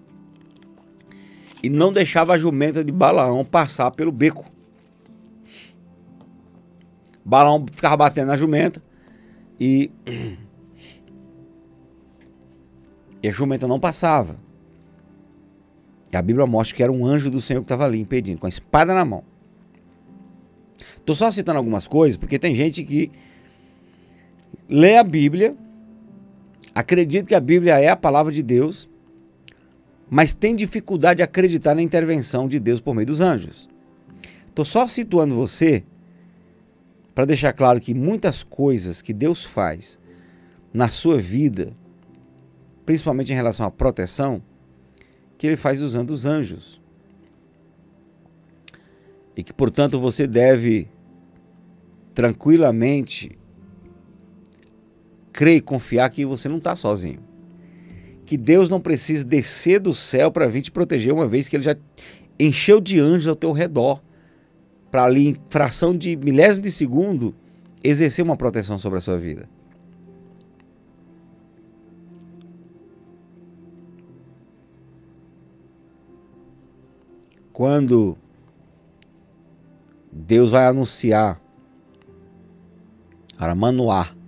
[1.61, 4.45] e não deixava a jumenta de Balaão passar pelo beco.
[7.23, 8.81] Balaão ficava batendo na jumenta
[9.59, 9.91] e,
[13.21, 14.37] e a jumenta não passava.
[16.11, 18.45] E a Bíblia mostra que era um anjo do Senhor que estava ali impedindo, com
[18.45, 19.23] a espada na mão.
[20.97, 23.11] Estou só citando algumas coisas, porque tem gente que
[24.67, 25.55] lê a Bíblia,
[26.73, 28.89] acredita que a Bíblia é a palavra de Deus,
[30.09, 33.69] mas tem dificuldade de acreditar na intervenção de Deus por meio dos anjos.
[34.47, 35.83] Estou só situando você
[37.15, 39.99] para deixar claro que muitas coisas que Deus faz
[40.73, 41.73] na sua vida,
[42.85, 44.41] principalmente em relação à proteção,
[45.37, 46.81] que ele faz usando os anjos.
[49.35, 50.89] E que, portanto, você deve
[52.13, 53.37] tranquilamente
[55.31, 57.19] crer e confiar que você não está sozinho.
[58.25, 61.63] Que Deus não precisa descer do céu para vir te proteger, uma vez que Ele
[61.63, 61.75] já
[62.39, 64.01] encheu de anjos ao teu redor,
[64.89, 67.35] para ali, em fração de milésimo de segundo,
[67.83, 69.49] exercer uma proteção sobre a sua vida.
[77.53, 78.17] Quando
[80.11, 81.39] Deus vai anunciar
[83.37, 84.20] para Manoá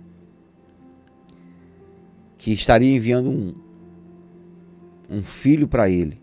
[2.44, 3.54] que estaria enviando um,
[5.08, 6.18] um filho para ele.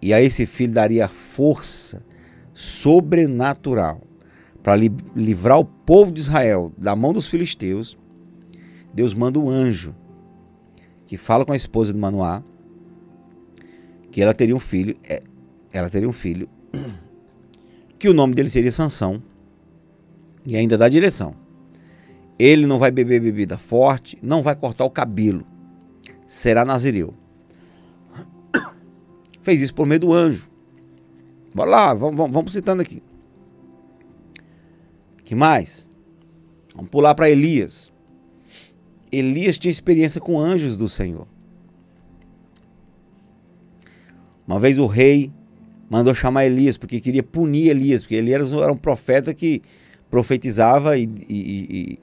[0.00, 2.02] E a esse filho daria força
[2.54, 4.00] sobrenatural
[4.62, 7.98] para li livrar o povo de Israel da mão dos filisteus.
[8.94, 9.94] Deus manda um anjo
[11.04, 12.42] que fala com a esposa de Manoá
[14.10, 15.20] que ela teria um filho, é,
[15.70, 16.48] ela teria um filho,
[17.98, 19.22] que o nome dele seria Sansão,
[20.46, 21.41] e ainda dá direção.
[22.42, 25.46] Ele não vai beber bebida forte, não vai cortar o cabelo.
[26.26, 27.14] Será nazireu.
[29.42, 30.50] Fez isso por meio do anjo.
[31.54, 33.00] Bora lá, vamos, vamos, vamos citando aqui.
[35.22, 35.88] que mais?
[36.74, 37.92] Vamos pular para Elias.
[39.12, 41.28] Elias tinha experiência com anjos do Senhor.
[44.44, 45.30] Uma vez o rei
[45.88, 49.62] mandou chamar Elias porque queria punir Elias, porque ele era um profeta que
[50.10, 51.38] profetizava e, e,
[51.70, 51.98] e,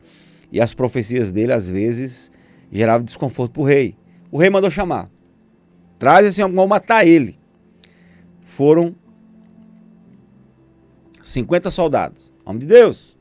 [0.52, 2.32] e as profecias dele, às vezes,
[2.72, 3.96] geravam desconforto para o rei.
[4.32, 5.10] O rei mandou chamar.
[5.98, 7.38] Traz esse homem, vamos matar ele.
[8.42, 8.96] Foram
[11.22, 12.34] 50 soldados.
[12.46, 13.18] Homem de Deus.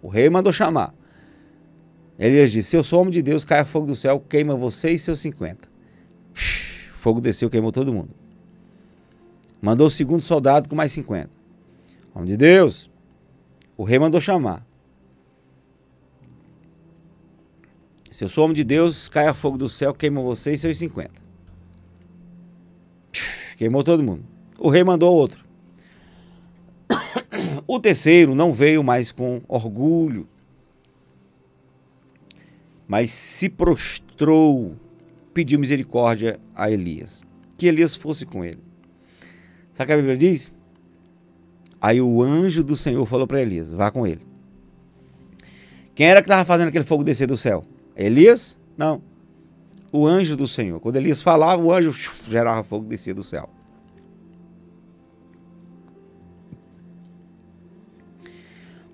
[0.00, 0.94] O rei mandou chamar.
[2.18, 4.98] Elias disse: Se eu sou homem de Deus, caia fogo do céu, queima você e
[4.98, 5.68] seus 50.
[6.96, 8.10] Fogo desceu, queimou todo mundo.
[9.60, 11.30] Mandou o segundo soldado com mais 50.
[12.14, 12.90] Homem de Deus.
[13.76, 14.64] O rei mandou chamar.
[18.14, 21.10] Se eu sou homem de Deus, caia fogo do céu, queima você e seus 50.
[23.56, 24.24] Queimou todo mundo.
[24.56, 25.44] O rei mandou outro.
[27.66, 30.28] O terceiro não veio mais com orgulho,
[32.86, 34.76] mas se prostrou,
[35.32, 37.20] pediu misericórdia a Elias,
[37.56, 38.60] que Elias fosse com ele.
[39.72, 40.52] Sabe o que a Bíblia diz?
[41.80, 44.24] Aí o anjo do Senhor falou para Elias: vá com ele.
[45.96, 47.64] Quem era que estava fazendo aquele fogo descer do céu?
[47.96, 48.58] Elias?
[48.76, 49.02] Não.
[49.92, 50.80] O anjo do Senhor.
[50.80, 51.92] Quando Elias falava, o anjo
[52.26, 53.48] gerava fogo e descia do céu.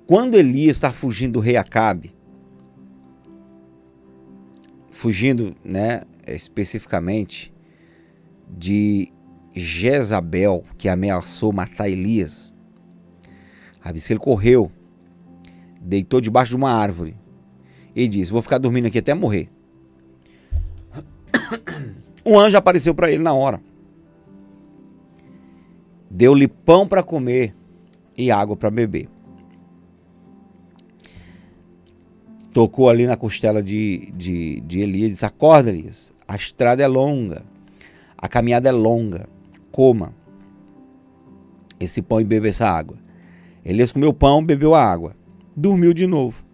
[0.07, 2.12] Quando Elias está fugindo do rei Acabe,
[4.90, 7.55] fugindo, né, especificamente
[8.48, 9.12] de
[9.55, 12.53] Jezabel, que ameaçou matar Elias,
[13.82, 14.70] a que ele correu,
[15.80, 17.16] deitou debaixo de uma árvore,
[18.05, 19.48] e disse: Vou ficar dormindo aqui até morrer.
[22.24, 23.61] Um anjo apareceu para ele na hora.
[26.11, 27.55] Deu-lhe pão para comer
[28.16, 29.09] e água para beber.
[32.53, 36.12] Tocou ali na costela de, de, de Elias e disse: Acorda, Elias.
[36.28, 37.42] A estrada é longa.
[38.18, 39.26] A caminhada é longa.
[39.72, 40.14] Coma
[41.80, 42.98] esse pão e beba essa água.
[43.64, 45.16] Elias comeu pão, bebeu a água.
[45.57, 46.44] Dormiu de novo.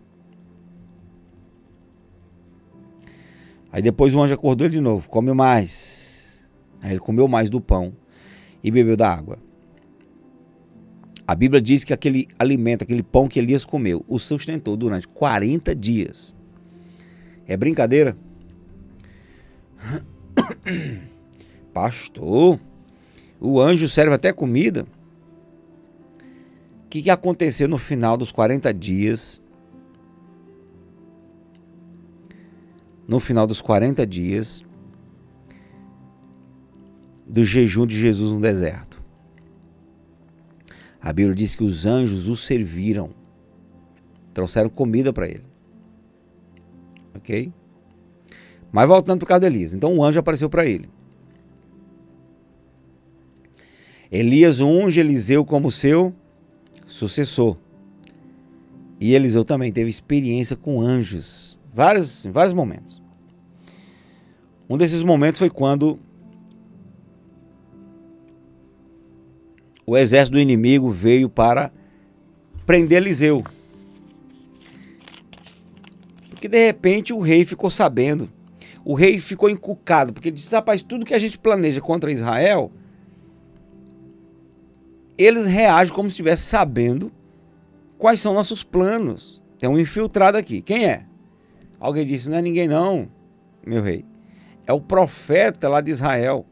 [3.77, 6.49] Aí depois o anjo acordou ele de novo, come mais.
[6.81, 7.93] Aí ele comeu mais do pão
[8.65, 9.39] e bebeu da água.
[11.27, 15.75] A Bíblia diz que aquele alimento, aquele pão que Elias comeu, o sustentou durante 40
[15.75, 16.35] dias.
[17.47, 18.17] É brincadeira?
[21.75, 22.59] Pastor,
[23.39, 24.87] o anjo serve até comida.
[26.87, 29.43] O que, aconteceu no final dos 40 dias
[33.07, 34.65] no final dos 40 dias
[37.27, 39.03] do jejum de Jesus no deserto.
[41.01, 43.11] A Bíblia diz que os anjos o serviram,
[44.35, 45.45] trouxeram comida para ele.
[47.15, 47.53] Ok?
[48.73, 49.73] Mas voltando para o caso de Elias.
[49.73, 50.89] Então um anjo apareceu para ele.
[54.11, 56.15] Elias unge Eliseu como seu
[56.87, 57.57] sucessor.
[59.01, 63.03] E Eliseu também teve experiência com anjos vários, em vários momentos.
[64.69, 65.99] Um desses momentos foi quando
[69.85, 71.71] o exército do inimigo veio para
[72.65, 73.45] prender Eliseu.
[76.31, 78.27] Porque de repente o rei ficou sabendo.
[78.83, 82.73] O rei ficou encucado, porque ele disse: rapaz, tudo que a gente planeja contra Israel,
[85.19, 87.13] eles reagem como se estivesse sabendo
[87.99, 89.43] quais são nossos planos.
[89.59, 90.63] Tem um infiltrado aqui.
[90.63, 91.05] Quem é?
[91.79, 93.09] Alguém disse: não é ninguém, não,
[93.65, 94.05] meu rei.
[94.67, 96.47] É o profeta lá de Israel.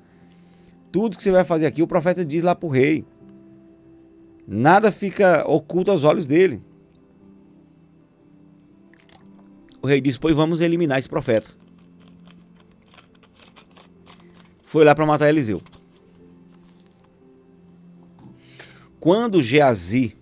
[0.92, 3.04] Tudo que você vai fazer aqui, o profeta diz lá para o rei.
[4.46, 6.62] Nada fica oculto aos olhos dele.
[9.82, 11.50] O rei disse: Pois vamos eliminar esse profeta.
[14.64, 15.62] Foi lá para matar Eliseu.
[18.98, 20.16] Quando Geazi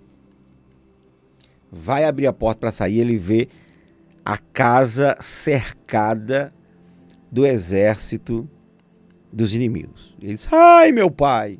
[1.71, 3.49] vai abrir a porta para sair, ele vê
[4.25, 6.53] a casa cercada
[7.31, 8.49] do exército
[9.33, 10.17] dos inimigos.
[10.21, 11.59] Ele diz: Ai, meu pai!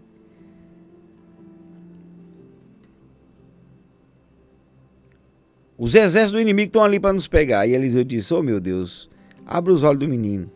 [5.77, 7.67] Os exércitos do inimigo estão ali para nos pegar.
[7.67, 9.11] E Eliseu disse: Oh meu Deus,
[9.45, 10.51] abre os olhos do menino.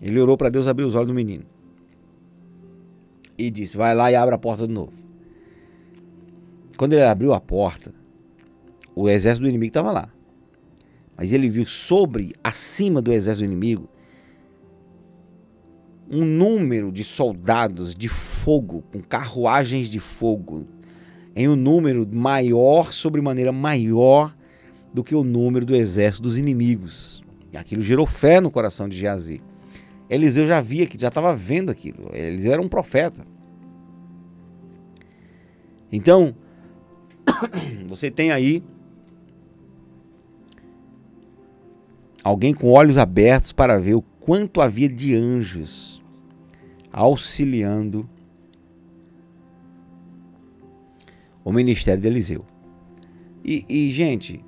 [0.00, 1.44] Ele orou para Deus abrir os olhos do menino.
[3.36, 4.92] E disse: Vai lá e abre a porta de novo.
[6.76, 7.92] Quando ele abriu a porta,
[8.94, 10.15] o exército do inimigo estava lá.
[11.16, 13.88] Mas ele viu sobre, acima do exército inimigo,
[16.10, 20.66] um número de soldados de fogo, com carruagens de fogo,
[21.34, 24.34] em um número maior, sobremaneira maior
[24.92, 27.22] do que o número do exército dos inimigos.
[27.54, 29.42] Aquilo gerou fé no coração de Geazi.
[30.08, 32.10] Eliseu já via, que já estava vendo aquilo.
[32.12, 33.26] Eliseu era um profeta.
[35.90, 36.34] Então,
[37.88, 38.62] você tem aí
[42.26, 46.02] alguém com olhos abertos para ver o quanto havia de anjos
[46.92, 48.08] auxiliando
[51.44, 52.44] o ministério de Eliseu.
[53.44, 54.44] E, e gente,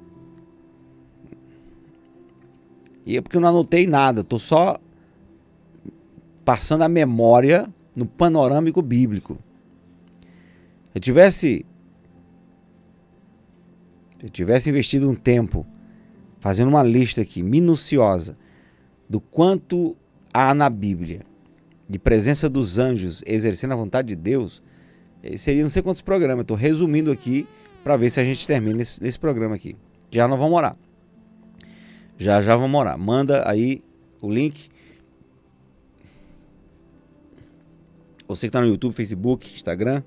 [3.07, 4.81] e é porque eu não anotei nada, estou só
[6.45, 9.39] passando a memória no panorâmico bíblico.
[10.91, 11.67] Se eu tivesse
[14.19, 15.65] se eu tivesse investido um tempo
[16.41, 18.37] fazendo uma lista aqui minuciosa
[19.09, 19.97] do quanto
[20.33, 21.21] há na Bíblia
[21.89, 24.63] de presença dos anjos exercendo a vontade de Deus,
[25.23, 26.43] eh, seria não sei quantos programas.
[26.43, 27.47] Estou resumindo aqui
[27.83, 29.75] para ver se a gente termina nesse, nesse programa aqui.
[30.11, 30.77] Já não vamos morar.
[32.19, 32.99] Já já vamos morar.
[32.99, 33.83] Manda aí
[34.21, 34.69] o link
[38.29, 40.03] Você que está no YouTube, Facebook, Instagram.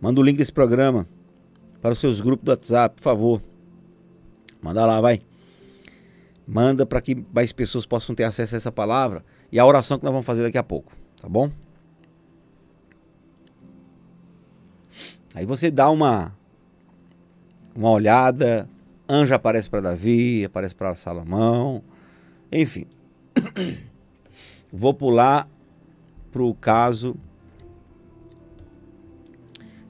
[0.00, 1.04] Manda o link desse programa
[1.82, 3.42] para os seus grupos do WhatsApp, por favor.
[4.64, 5.20] Manda lá, vai.
[6.48, 10.04] Manda para que mais pessoas possam ter acesso a essa palavra e a oração que
[10.04, 10.90] nós vamos fazer daqui a pouco,
[11.20, 11.52] tá bom?
[15.34, 16.34] Aí você dá uma
[17.76, 18.66] uma olhada,
[19.06, 21.84] anjo aparece para Davi, aparece para Salomão,
[22.50, 22.86] enfim.
[24.72, 25.46] Vou pular
[26.32, 27.14] para o caso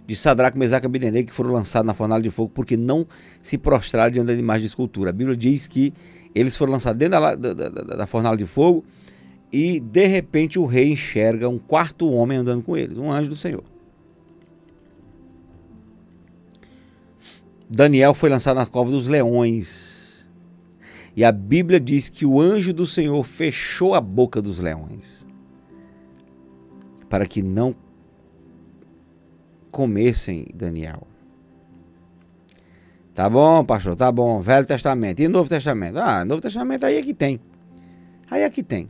[0.07, 3.07] de Sadraque, Mesaque e que foram lançados na fornalha de fogo porque não
[3.41, 5.11] se prostraram diante da imagem de escultura.
[5.11, 5.93] A Bíblia diz que
[6.35, 8.85] eles foram lançados dentro da, da, da, da fornalha de fogo
[9.53, 13.37] e de repente o rei enxerga um quarto homem andando com eles, um anjo do
[13.37, 13.65] Senhor.
[17.69, 20.29] Daniel foi lançado nas covas dos leões.
[21.17, 25.27] E a Bíblia diz que o anjo do Senhor fechou a boca dos leões
[27.09, 27.75] para que não
[29.75, 31.03] comessem Daniel.
[33.13, 34.41] Tá bom, pastor, tá bom.
[34.41, 35.21] Velho Testamento.
[35.21, 35.99] E Novo Testamento?
[35.99, 37.41] Ah, Novo Testamento aí é que tem.
[38.31, 38.89] Aí é que tem.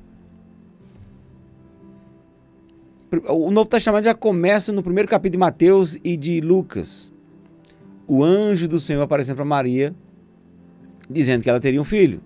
[3.29, 7.11] O Novo Testamento já começa no primeiro capítulo de Mateus e de Lucas.
[8.07, 9.95] O anjo do Senhor aparecendo para Maria,
[11.09, 12.21] dizendo que ela teria um filho.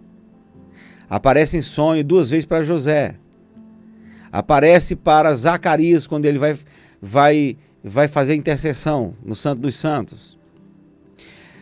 [1.09, 3.17] Aparece em sonho duas vezes para José
[4.33, 6.57] aparece para Zacarias quando ele vai,
[7.01, 10.37] vai, vai fazer intercessão no Santo dos Santos.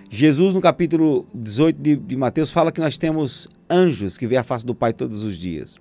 [0.08, 4.44] Jesus, no capítulo 18 de, de Mateus, fala que nós temos anjos que vê a
[4.44, 5.76] face do Pai todos os dias.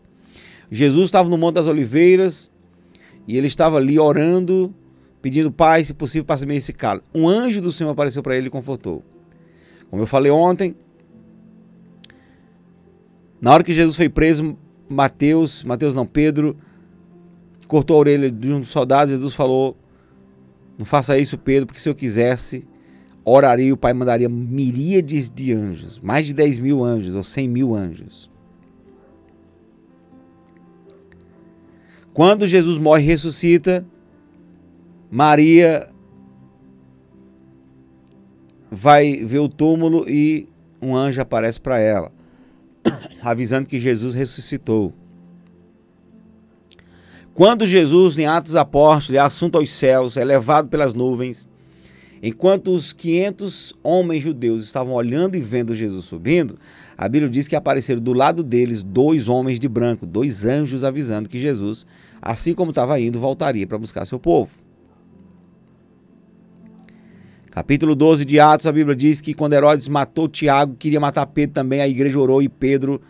[0.69, 2.51] Jesus estava no Monte das Oliveiras
[3.27, 4.73] e ele estava ali orando,
[5.21, 7.05] pedindo Pai, se possível, passe-me esse cálice.
[7.13, 9.03] Um anjo do Senhor apareceu para ele e confortou.
[9.89, 10.75] Como eu falei ontem,
[13.39, 14.57] na hora que Jesus foi preso,
[14.89, 16.57] Mateus, Mateus não, Pedro,
[17.67, 19.77] cortou a orelha de um dos soldados, Jesus falou:
[20.78, 22.67] Não faça isso, Pedro, porque se eu quisesse,
[23.23, 27.47] oraria e o Pai mandaria miríades de anjos, mais de 10 mil anjos ou 100
[27.47, 28.30] mil anjos.
[32.13, 33.86] Quando Jesus morre e ressuscita,
[35.11, 35.89] Maria
[38.71, 40.47] vai ver o túmulo e
[40.82, 42.11] um anjo aparece para ela,
[43.23, 44.93] avisando que Jesus ressuscitou.
[47.36, 51.45] Quando Jesus, em Atos Apóstolos, é assunto aos céus, é levado pelas nuvens,
[52.23, 56.57] enquanto os 500 homens judeus estavam olhando e vendo Jesus subindo,
[56.97, 61.27] a Bíblia diz que apareceram do lado deles dois homens de branco, dois anjos avisando
[61.27, 61.86] que Jesus,
[62.21, 64.55] assim como estava indo, voltaria para buscar seu povo.
[67.51, 71.53] Capítulo 12 de Atos, a Bíblia diz que quando Herodes matou Tiago, queria matar Pedro
[71.53, 73.01] também, a igreja orou e Pedro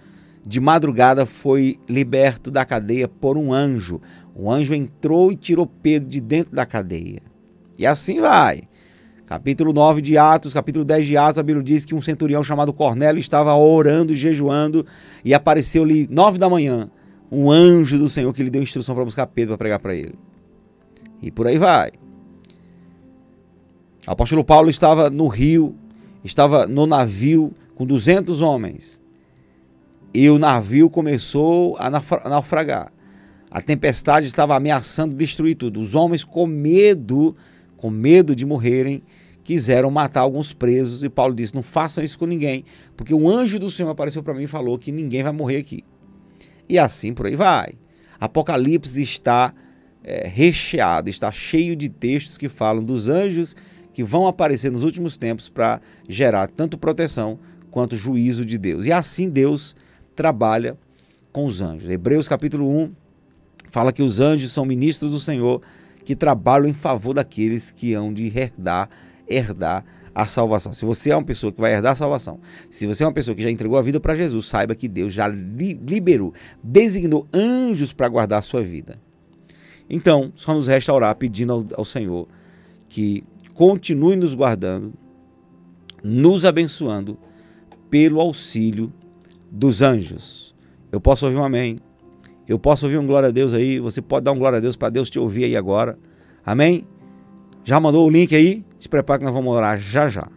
[0.46, 4.00] de madrugada foi liberto da cadeia por um anjo.
[4.36, 7.22] O anjo entrou e tirou Pedro de dentro da cadeia.
[7.78, 8.64] E assim vai.
[9.26, 12.72] Capítulo 9 de Atos, capítulo 10 de Atos, a Bíblia diz que um centurião chamado
[12.72, 14.86] Cornélio estava orando e jejuando
[15.24, 16.92] e apareceu-lhe nove da manhã
[17.32, 20.14] um anjo do Senhor que lhe deu instrução para buscar Pedro para pregar para ele.
[21.24, 21.92] E por aí vai.
[24.08, 25.76] O apóstolo Paulo estava no rio,
[26.24, 29.04] estava no navio com 200 homens
[30.16, 32.90] e o navio começou a naufragar.
[33.52, 35.82] A tempestade estava ameaçando destruir tudo.
[35.82, 37.36] Os homens, com medo,
[37.76, 39.04] com medo de morrerem,
[39.44, 41.04] quiseram matar alguns presos.
[41.04, 42.64] E Paulo disse: Não façam isso com ninguém,
[42.96, 45.84] porque o anjo do Senhor apareceu para mim e falou que ninguém vai morrer aqui.
[46.70, 47.74] E assim por aí vai.
[48.18, 49.54] Apocalipse está
[50.02, 53.54] é, recheado, está cheio de textos que falam dos anjos
[53.92, 57.38] que vão aparecer nos últimos tempos para gerar tanto proteção
[57.70, 58.86] quanto juízo de Deus.
[58.86, 59.76] E assim Deus
[60.16, 60.78] trabalha
[61.32, 61.90] com os anjos.
[61.90, 62.92] Hebreus capítulo 1
[63.68, 65.62] fala que os anjos são ministros do Senhor
[66.06, 68.90] que trabalham em favor daqueles que hão de herdar,
[69.28, 70.74] herdar a salvação.
[70.74, 72.40] Se você é uma pessoa que vai herdar a salvação,
[72.70, 75.14] se você é uma pessoa que já entregou a vida para Jesus, saiba que Deus
[75.14, 78.98] já liberou, designou anjos para guardar a sua vida.
[79.90, 82.28] Então, só nos resta orar pedindo ao, ao Senhor
[82.88, 84.94] que continue nos guardando,
[86.02, 87.18] nos abençoando
[87.90, 88.94] pelo auxílio
[89.56, 90.54] dos anjos.
[90.92, 91.78] Eu posso ouvir um amém.
[92.48, 93.80] Eu posso ouvir um glória a Deus aí.
[93.80, 95.98] Você pode dar um glória a Deus para Deus te ouvir aí agora.
[96.46, 96.86] Amém?
[97.64, 98.64] Já mandou o link aí?
[98.78, 100.28] Se prepara que nós vamos orar já já.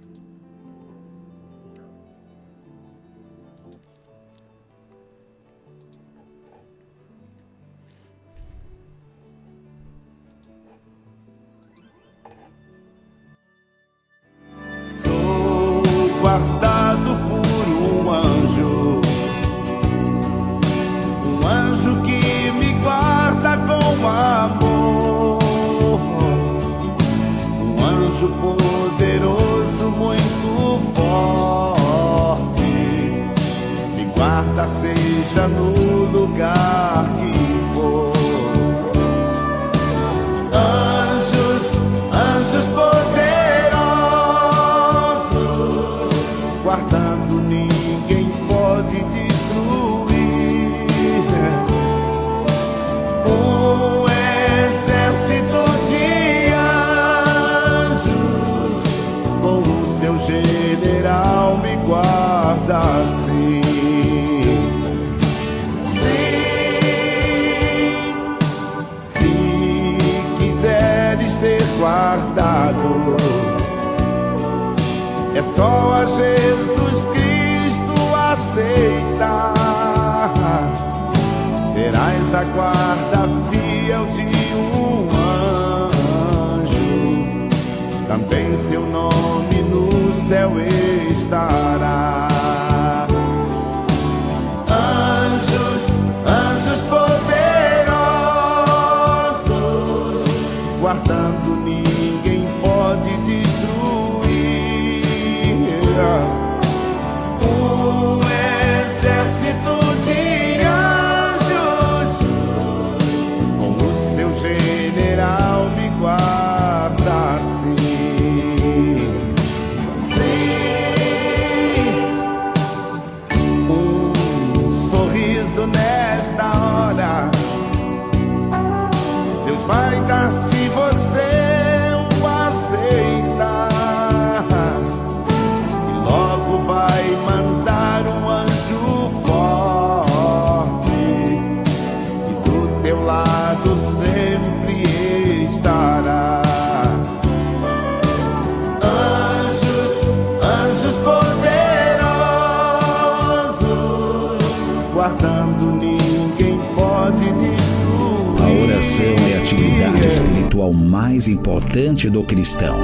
[160.69, 162.77] Espiritual mais importante do cristão.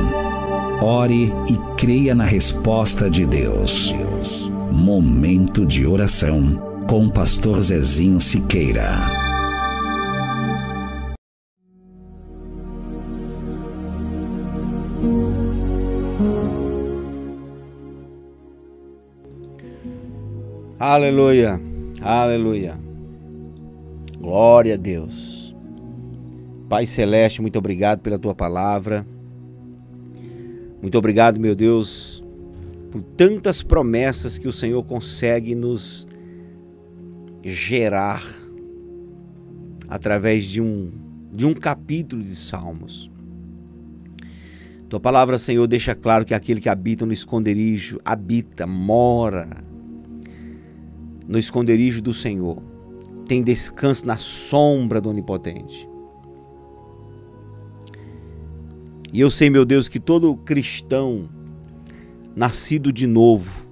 [0.83, 3.93] Ore e creia na resposta de Deus.
[4.73, 9.25] Momento de oração com Pastor Zezinho Siqueira.
[20.79, 21.59] Aleluia,
[22.03, 22.79] aleluia.
[24.21, 25.44] Glória a Deus.
[26.69, 29.07] Pai Celeste, muito obrigado pela tua palavra.
[30.81, 32.23] Muito obrigado, meu Deus,
[32.91, 36.07] por tantas promessas que o Senhor consegue nos
[37.43, 38.23] gerar
[39.89, 40.91] através de um,
[41.33, 43.11] de um capítulo de Salmos.
[44.89, 49.49] Tua palavra, Senhor, deixa claro que aquele que habita no esconderijo, habita, mora
[51.27, 52.63] no esconderijo do Senhor,
[53.27, 55.89] tem descanso na sombra do Onipotente.
[59.15, 61.29] E eu sei, meu Deus, que todo cristão
[62.35, 63.65] nascido de novo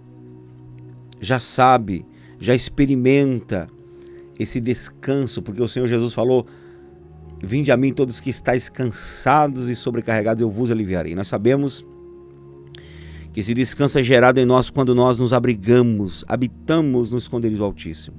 [1.21, 2.07] já sabe,
[2.39, 3.69] já experimenta
[4.39, 6.47] esse descanso, porque o Senhor Jesus falou:
[7.43, 11.17] Vinde a mim todos que estáis cansados e sobrecarregados, eu vos aliviarei.
[11.17, 11.85] Nós sabemos
[13.33, 18.17] que esse descanso é gerado em nós quando nós nos abrigamos, habitamos no esconderijo Altíssimo.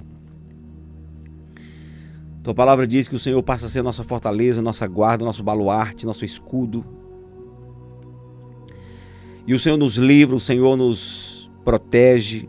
[2.42, 6.04] Tua palavra diz que o Senhor passa a ser nossa fortaleza, nossa guarda, nosso baluarte,
[6.04, 6.84] nosso escudo.
[9.46, 12.48] E o Senhor nos livra, o Senhor nos protege.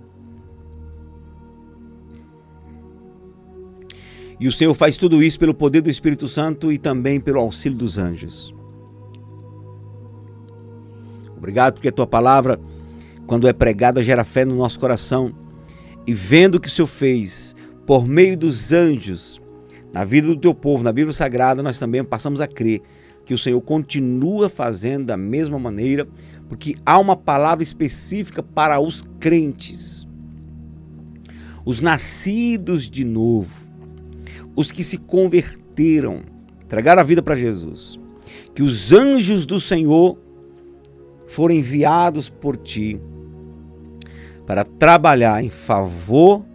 [4.39, 7.78] E o Senhor faz tudo isso pelo poder do Espírito Santo e também pelo auxílio
[7.78, 8.54] dos anjos.
[11.38, 12.60] Obrigado porque a tua palavra,
[13.28, 15.34] quando é pregada, gera fé no nosso coração.
[16.08, 19.41] E vendo o que o Senhor fez por meio dos anjos
[19.93, 22.82] na vida do teu povo, na Bíblia Sagrada, nós também passamos a crer
[23.26, 26.08] que o Senhor continua fazendo da mesma maneira,
[26.48, 30.08] porque há uma palavra específica para os crentes,
[31.66, 33.54] os nascidos de novo,
[34.56, 36.22] os que se converteram,
[36.64, 38.00] entregaram a vida para Jesus,
[38.54, 40.18] que os anjos do Senhor
[41.28, 43.00] foram enviados por ti
[44.46, 46.46] para trabalhar em favor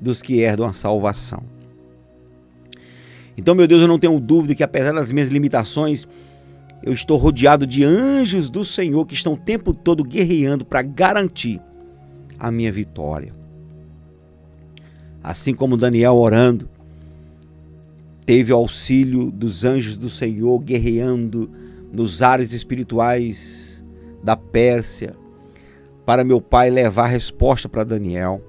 [0.00, 1.42] dos que herdam a salvação.
[3.36, 6.06] Então, meu Deus, eu não tenho dúvida que apesar das minhas limitações,
[6.82, 11.60] eu estou rodeado de anjos do Senhor que estão o tempo todo guerreando para garantir
[12.38, 13.32] a minha vitória.
[15.22, 16.68] Assim como Daniel orando,
[18.24, 21.50] teve o auxílio dos anjos do Senhor guerreando
[21.92, 23.84] nos ares espirituais
[24.22, 25.16] da Pérsia,
[26.04, 28.42] para meu pai levar resposta para Daniel.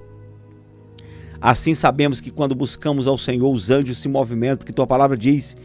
[1.41, 5.55] Assim sabemos que quando buscamos ao Senhor, os anjos se movimentam, porque tua palavra diz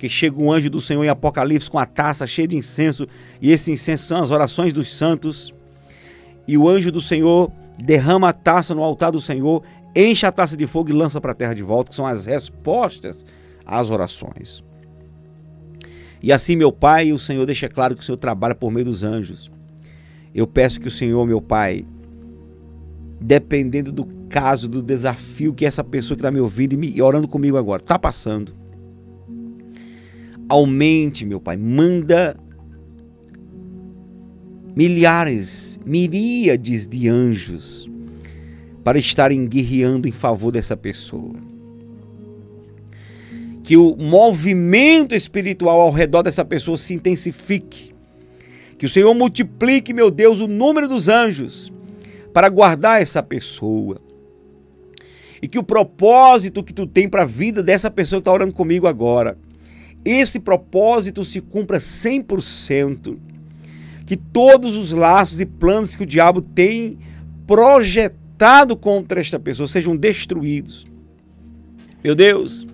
[0.00, 3.06] que chega um anjo do Senhor em Apocalipse com a taça cheia de incenso,
[3.38, 5.52] e esse incenso são as orações dos santos.
[6.48, 9.62] E o anjo do Senhor derrama a taça no altar do Senhor,
[9.94, 12.24] enche a taça de fogo e lança para a terra de volta, que são as
[12.24, 13.26] respostas
[13.66, 14.64] às orações.
[16.22, 19.04] E assim, meu Pai, o Senhor deixa claro que o Senhor trabalha por meio dos
[19.04, 19.50] anjos.
[20.34, 21.84] Eu peço que o Senhor, meu Pai,
[23.20, 27.28] dependendo do caso, do desafio que essa pessoa que está me ouvindo e, me, orando
[27.28, 28.54] comigo agora está passando,
[30.50, 32.36] aumente, meu Pai, manda
[34.76, 37.88] milhares, miríades de anjos
[38.84, 41.50] para estarem guerreando em favor dessa pessoa
[43.70, 47.94] que o movimento espiritual ao redor dessa pessoa se intensifique.
[48.76, 51.72] Que o Senhor multiplique, meu Deus, o número dos anjos
[52.32, 54.00] para guardar essa pessoa.
[55.40, 58.52] E que o propósito que tu tem para a vida dessa pessoa que está orando
[58.52, 59.38] comigo agora,
[60.04, 63.16] esse propósito se cumpra 100%.
[64.06, 66.98] Que todos os laços e planos que o diabo tem
[67.46, 70.86] projetado contra esta pessoa sejam destruídos.
[72.02, 72.66] Meu Deus,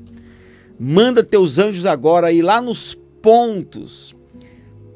[0.79, 4.15] Manda teus anjos agora ir lá nos pontos,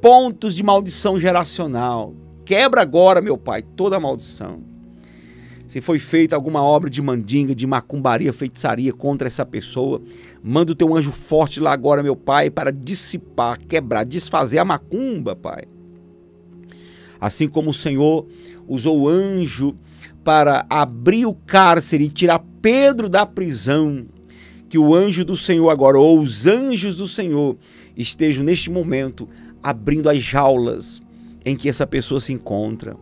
[0.01, 2.15] pontos de maldição geracional.
[2.45, 4.63] Quebra agora, meu Pai, toda a maldição.
[5.71, 10.03] Se foi feita alguma obra de mandinga, de macumbaria, feitiçaria contra essa pessoa,
[10.43, 15.37] manda o teu anjo forte lá agora, meu Pai, para dissipar, quebrar, desfazer a macumba,
[15.37, 15.63] Pai.
[17.21, 18.27] Assim como o Senhor
[18.67, 19.77] usou o anjo
[20.25, 24.07] para abrir o cárcere e tirar Pedro da prisão,
[24.69, 27.57] que o anjo do Senhor agora, ou os anjos do Senhor,
[27.97, 29.29] estejam neste momento
[29.63, 31.01] abrindo as jaulas
[31.45, 32.97] em que essa pessoa se encontra,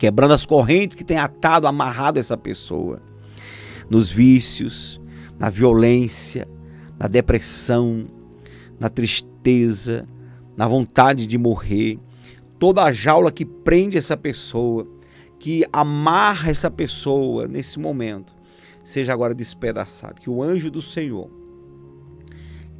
[0.00, 3.00] quebrando as correntes que tem atado, amarrado essa pessoa,
[3.88, 5.00] nos vícios,
[5.38, 6.48] na violência,
[6.98, 8.08] na depressão,
[8.80, 9.30] na tristeza
[10.56, 11.98] na vontade de morrer,
[12.58, 14.86] toda a jaula que prende essa pessoa,
[15.38, 18.34] que amarra essa pessoa nesse momento,
[18.84, 20.20] seja agora despedaçado.
[20.20, 21.30] Que o anjo do Senhor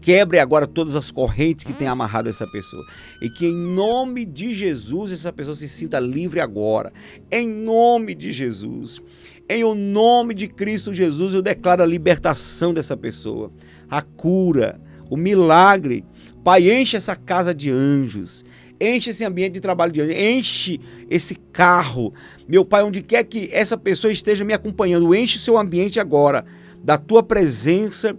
[0.00, 2.84] quebre agora todas as correntes que tem amarrado essa pessoa.
[3.20, 6.92] E que em nome de Jesus essa pessoa se sinta livre agora.
[7.30, 9.00] Em nome de Jesus.
[9.48, 13.52] Em o nome de Cristo Jesus eu declaro a libertação dessa pessoa,
[13.88, 14.80] a cura,
[15.10, 16.04] o milagre.
[16.42, 18.44] Pai, enche essa casa de anjos.
[18.80, 20.16] Enche esse ambiente de trabalho de anjos.
[20.16, 20.80] Enche
[21.10, 22.14] esse carro.
[22.48, 26.46] Meu Pai, onde quer que essa pessoa esteja me acompanhando, enche seu ambiente agora
[26.82, 28.16] da tua presença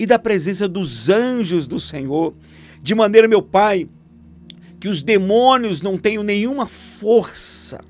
[0.00, 2.32] e da presença dos anjos do Senhor,
[2.82, 3.86] de maneira, meu Pai,
[4.80, 7.82] que os demônios não tenham nenhuma força,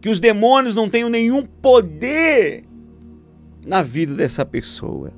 [0.00, 2.62] que os demônios não tenham nenhum poder
[3.66, 5.12] na vida dessa pessoa.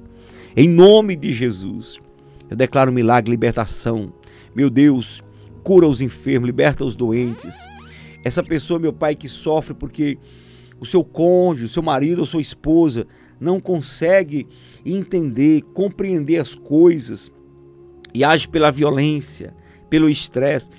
[0.57, 1.99] Em nome de Jesus,
[2.49, 4.15] eu declaro milagre, libertação.
[4.57, 5.23] Meu Deus,
[5.63, 7.55] cura os enfermos, liberta os doentes.
[8.25, 10.17] Essa pessoa, meu Pai, que sofre porque
[10.81, 13.07] o seu cônjuge, o seu marido ou sua esposa
[13.39, 14.49] não consegue
[14.85, 17.31] entender, compreender as coisas
[18.15, 19.55] e age pela violência,
[19.89, 20.71] pelo estresse.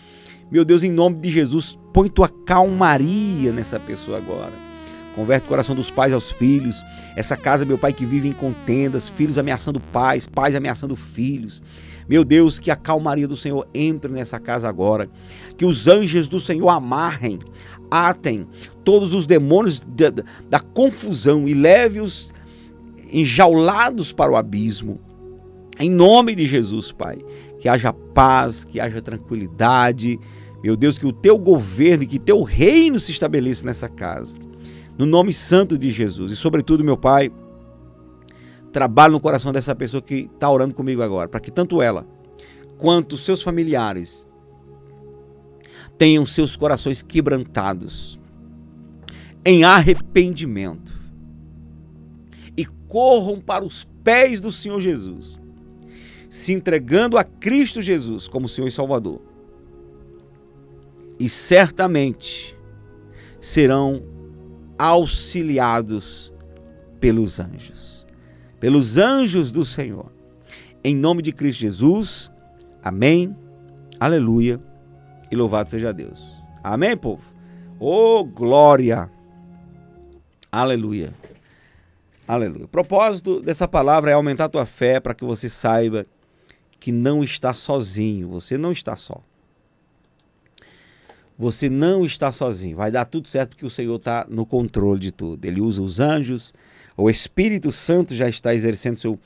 [0.51, 4.51] Meu Deus, em nome de Jesus, põe tua calmaria nessa pessoa agora.
[5.15, 6.81] Converte o coração dos pais aos filhos.
[7.15, 11.61] Essa casa, meu pai, que vive em contendas, filhos ameaçando pais, pais ameaçando filhos.
[12.07, 15.09] Meu Deus, que a calmaria do Senhor entre nessa casa agora.
[15.57, 17.39] Que os anjos do Senhor amarrem,
[17.89, 18.47] atem
[18.83, 20.11] todos os demônios da,
[20.49, 22.33] da confusão e leve-os
[23.11, 24.99] enjaulados para o abismo.
[25.79, 27.19] Em nome de Jesus, Pai,
[27.59, 30.19] que haja paz, que haja tranquilidade.
[30.63, 34.35] Meu Deus, que o teu governo e que teu reino se estabeleça nessa casa.
[34.97, 36.31] No nome santo de Jesus.
[36.31, 37.31] E sobretudo, meu Pai,
[38.71, 42.05] trabalhe no coração dessa pessoa que está orando comigo agora, para que tanto ela
[42.77, 44.29] quanto seus familiares
[45.97, 48.19] tenham seus corações quebrantados
[49.45, 51.00] em arrependimento
[52.91, 55.39] corram para os pés do Senhor Jesus,
[56.29, 59.21] se entregando a Cristo Jesus como Senhor e Salvador.
[61.17, 62.53] E certamente
[63.39, 64.03] serão
[64.77, 66.33] auxiliados
[66.99, 68.05] pelos anjos,
[68.59, 70.11] pelos anjos do Senhor.
[70.83, 72.29] Em nome de Cristo Jesus,
[72.83, 73.33] amém,
[74.01, 74.61] aleluia
[75.31, 76.43] e louvado seja Deus.
[76.61, 77.23] Amém, povo?
[77.79, 79.09] Oh, glória!
[80.51, 81.13] Aleluia.
[82.31, 82.63] Aleluia.
[82.63, 86.05] O propósito dessa palavra é aumentar a tua fé para que você saiba
[86.79, 88.29] que não está sozinho.
[88.29, 89.21] Você não está só.
[91.37, 92.77] Você não está sozinho.
[92.77, 95.43] Vai dar tudo certo porque o Senhor está no controle de tudo.
[95.43, 96.53] Ele usa os anjos.
[96.95, 99.19] O Espírito Santo já está exercendo seu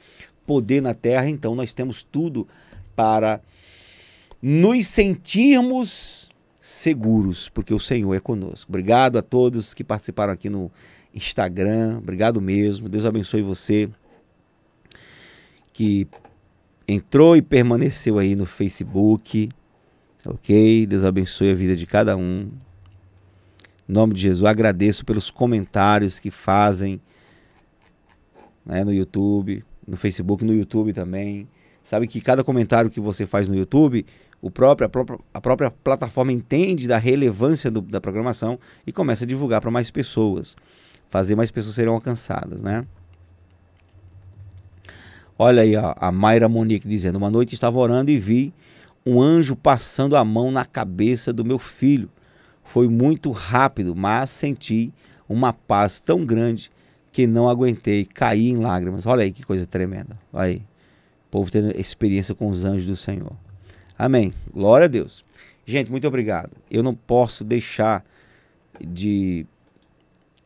[0.44, 1.30] poder na terra.
[1.30, 2.48] Então nós temos tudo
[2.96, 3.40] para
[4.42, 8.72] nos sentirmos seguros, porque o Senhor é conosco.
[8.72, 10.72] Obrigado a todos que participaram aqui no
[11.16, 12.00] Instagram.
[12.00, 12.90] Obrigado mesmo.
[12.90, 13.90] Deus abençoe você
[15.72, 16.08] que
[16.88, 19.50] entrou e permaneceu aí no Facebook.
[20.26, 20.86] Ok?
[20.86, 22.50] Deus abençoe a vida de cada um.
[23.88, 27.00] Em nome de Jesus, agradeço pelos comentários que fazem
[28.66, 31.48] né, no YouTube, no Facebook, no YouTube também.
[31.84, 34.06] Sabe que cada comentário que você faz no YouTube,
[34.42, 39.24] o próprio, a, própria, a própria plataforma entende da relevância do, da programação e começa
[39.24, 40.56] a divulgar para mais pessoas
[41.10, 42.86] fazer mais pessoas serem alcançadas, né?
[45.38, 48.54] Olha aí ó, a Mayra Monique dizendo: Uma noite estava orando e vi
[49.06, 52.10] um anjo passando a mão na cabeça do meu filho.
[52.64, 54.92] Foi muito rápido, mas senti
[55.30, 56.72] uma paz tão grande
[57.12, 59.06] que não aguentei, caí em lágrimas.
[59.06, 60.20] Olha aí que coisa tremenda.
[60.34, 60.58] Olha aí.
[61.28, 63.34] O povo tendo experiência com os anjos do Senhor.
[63.98, 64.34] Amém.
[64.54, 65.24] Glória a Deus.
[65.66, 66.52] Gente, muito obrigado.
[66.70, 68.04] Eu não posso deixar
[68.86, 69.46] de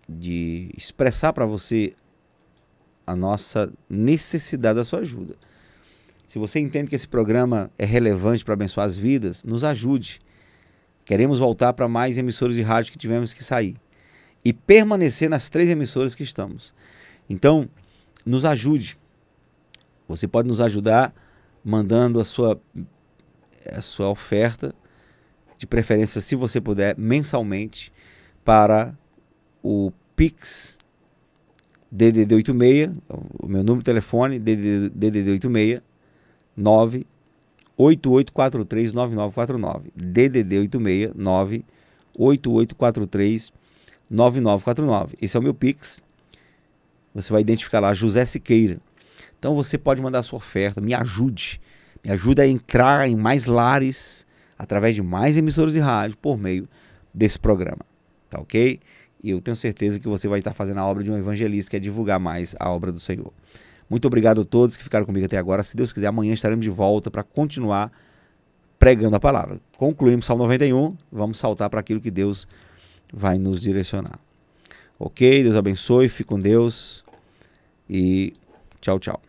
[0.10, 1.93] de expressar para você
[3.05, 5.36] a nossa necessidade da sua ajuda.
[6.28, 10.20] Se você entende que esse programa é relevante para abençoar as vidas, nos ajude.
[11.05, 13.76] Queremos voltar para mais emissoras de rádio que tivemos que sair
[14.43, 16.74] e permanecer nas três emissoras que estamos.
[17.30, 17.70] Então,
[18.26, 18.97] nos ajude.
[20.07, 21.14] Você pode nos ajudar
[21.64, 22.60] mandando a sua,
[23.72, 24.74] a sua oferta,
[25.57, 27.91] de preferência, se você puder, mensalmente,
[28.45, 28.97] para
[29.64, 30.78] o Pix
[31.91, 32.91] DDD 86,
[33.39, 35.82] o meu número de telefone DDD, DDD 86
[36.55, 37.05] 9
[37.78, 39.91] 8843 9949.
[39.95, 41.66] DDD 86 9
[42.18, 43.53] 8843
[44.12, 45.18] 9949.
[45.22, 46.01] Esse é o meu Pix.
[47.16, 48.80] Você vai identificar lá José Siqueira.
[49.39, 51.62] Então você pode mandar sua oferta, me ajude,
[52.03, 54.26] Me ajuda a entrar em mais lares
[54.57, 56.68] através de mais emissoras de rádio por meio
[57.14, 57.86] desse programa.
[58.30, 58.80] Tá ok?
[59.22, 61.78] E eu tenho certeza que você vai estar fazendo a obra de um evangelista, que
[61.78, 63.32] é divulgar mais a obra do Senhor.
[63.89, 65.63] Muito obrigado a todos que ficaram comigo até agora.
[65.63, 67.91] Se Deus quiser, amanhã estaremos de volta para continuar
[68.78, 69.59] pregando a palavra.
[69.78, 72.47] Concluímos Salmo 91, vamos saltar para aquilo que Deus
[73.11, 74.20] vai nos direcionar.
[74.97, 75.43] Ok?
[75.43, 77.03] Deus abençoe, fique com Deus
[77.89, 78.34] e
[78.80, 79.28] tchau, tchau.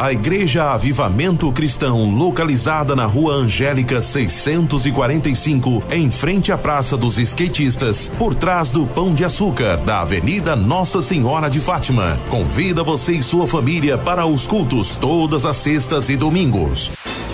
[0.00, 8.10] A Igreja Avivamento Cristão, localizada na Rua Angélica 645, em frente à Praça dos Skatistas,
[8.16, 13.22] por trás do Pão de Açúcar, da Avenida Nossa Senhora de Fátima, convida você e
[13.22, 16.90] sua família para os cultos todas as sextas e domingos.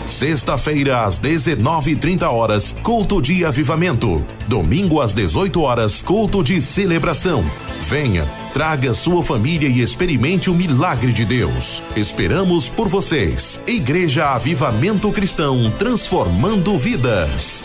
[0.09, 4.25] Sexta-feira às 19:30 horas, culto de avivamento.
[4.49, 7.45] Domingo às 18 horas, culto de celebração.
[7.89, 11.83] Venha, traga sua família e experimente o milagre de Deus.
[11.95, 13.61] Esperamos por vocês.
[13.67, 17.65] Igreja Avivamento Cristão, transformando vidas.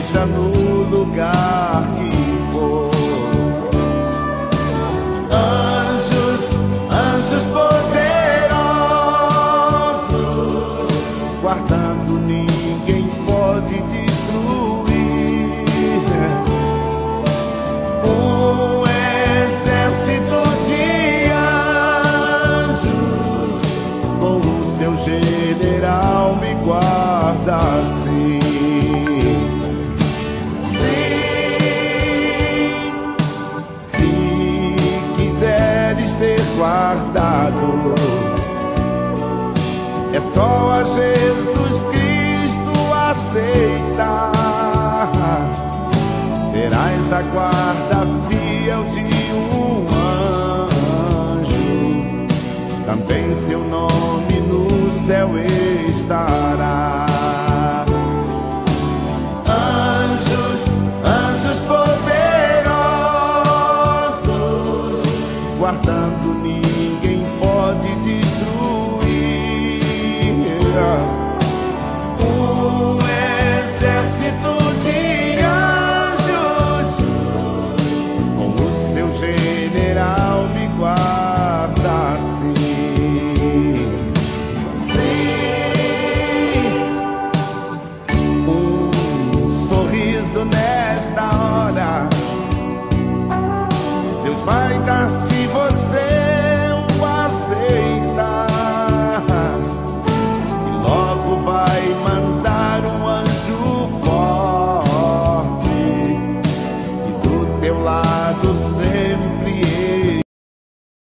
[0.00, 0.50] Seja no
[0.90, 1.59] lugar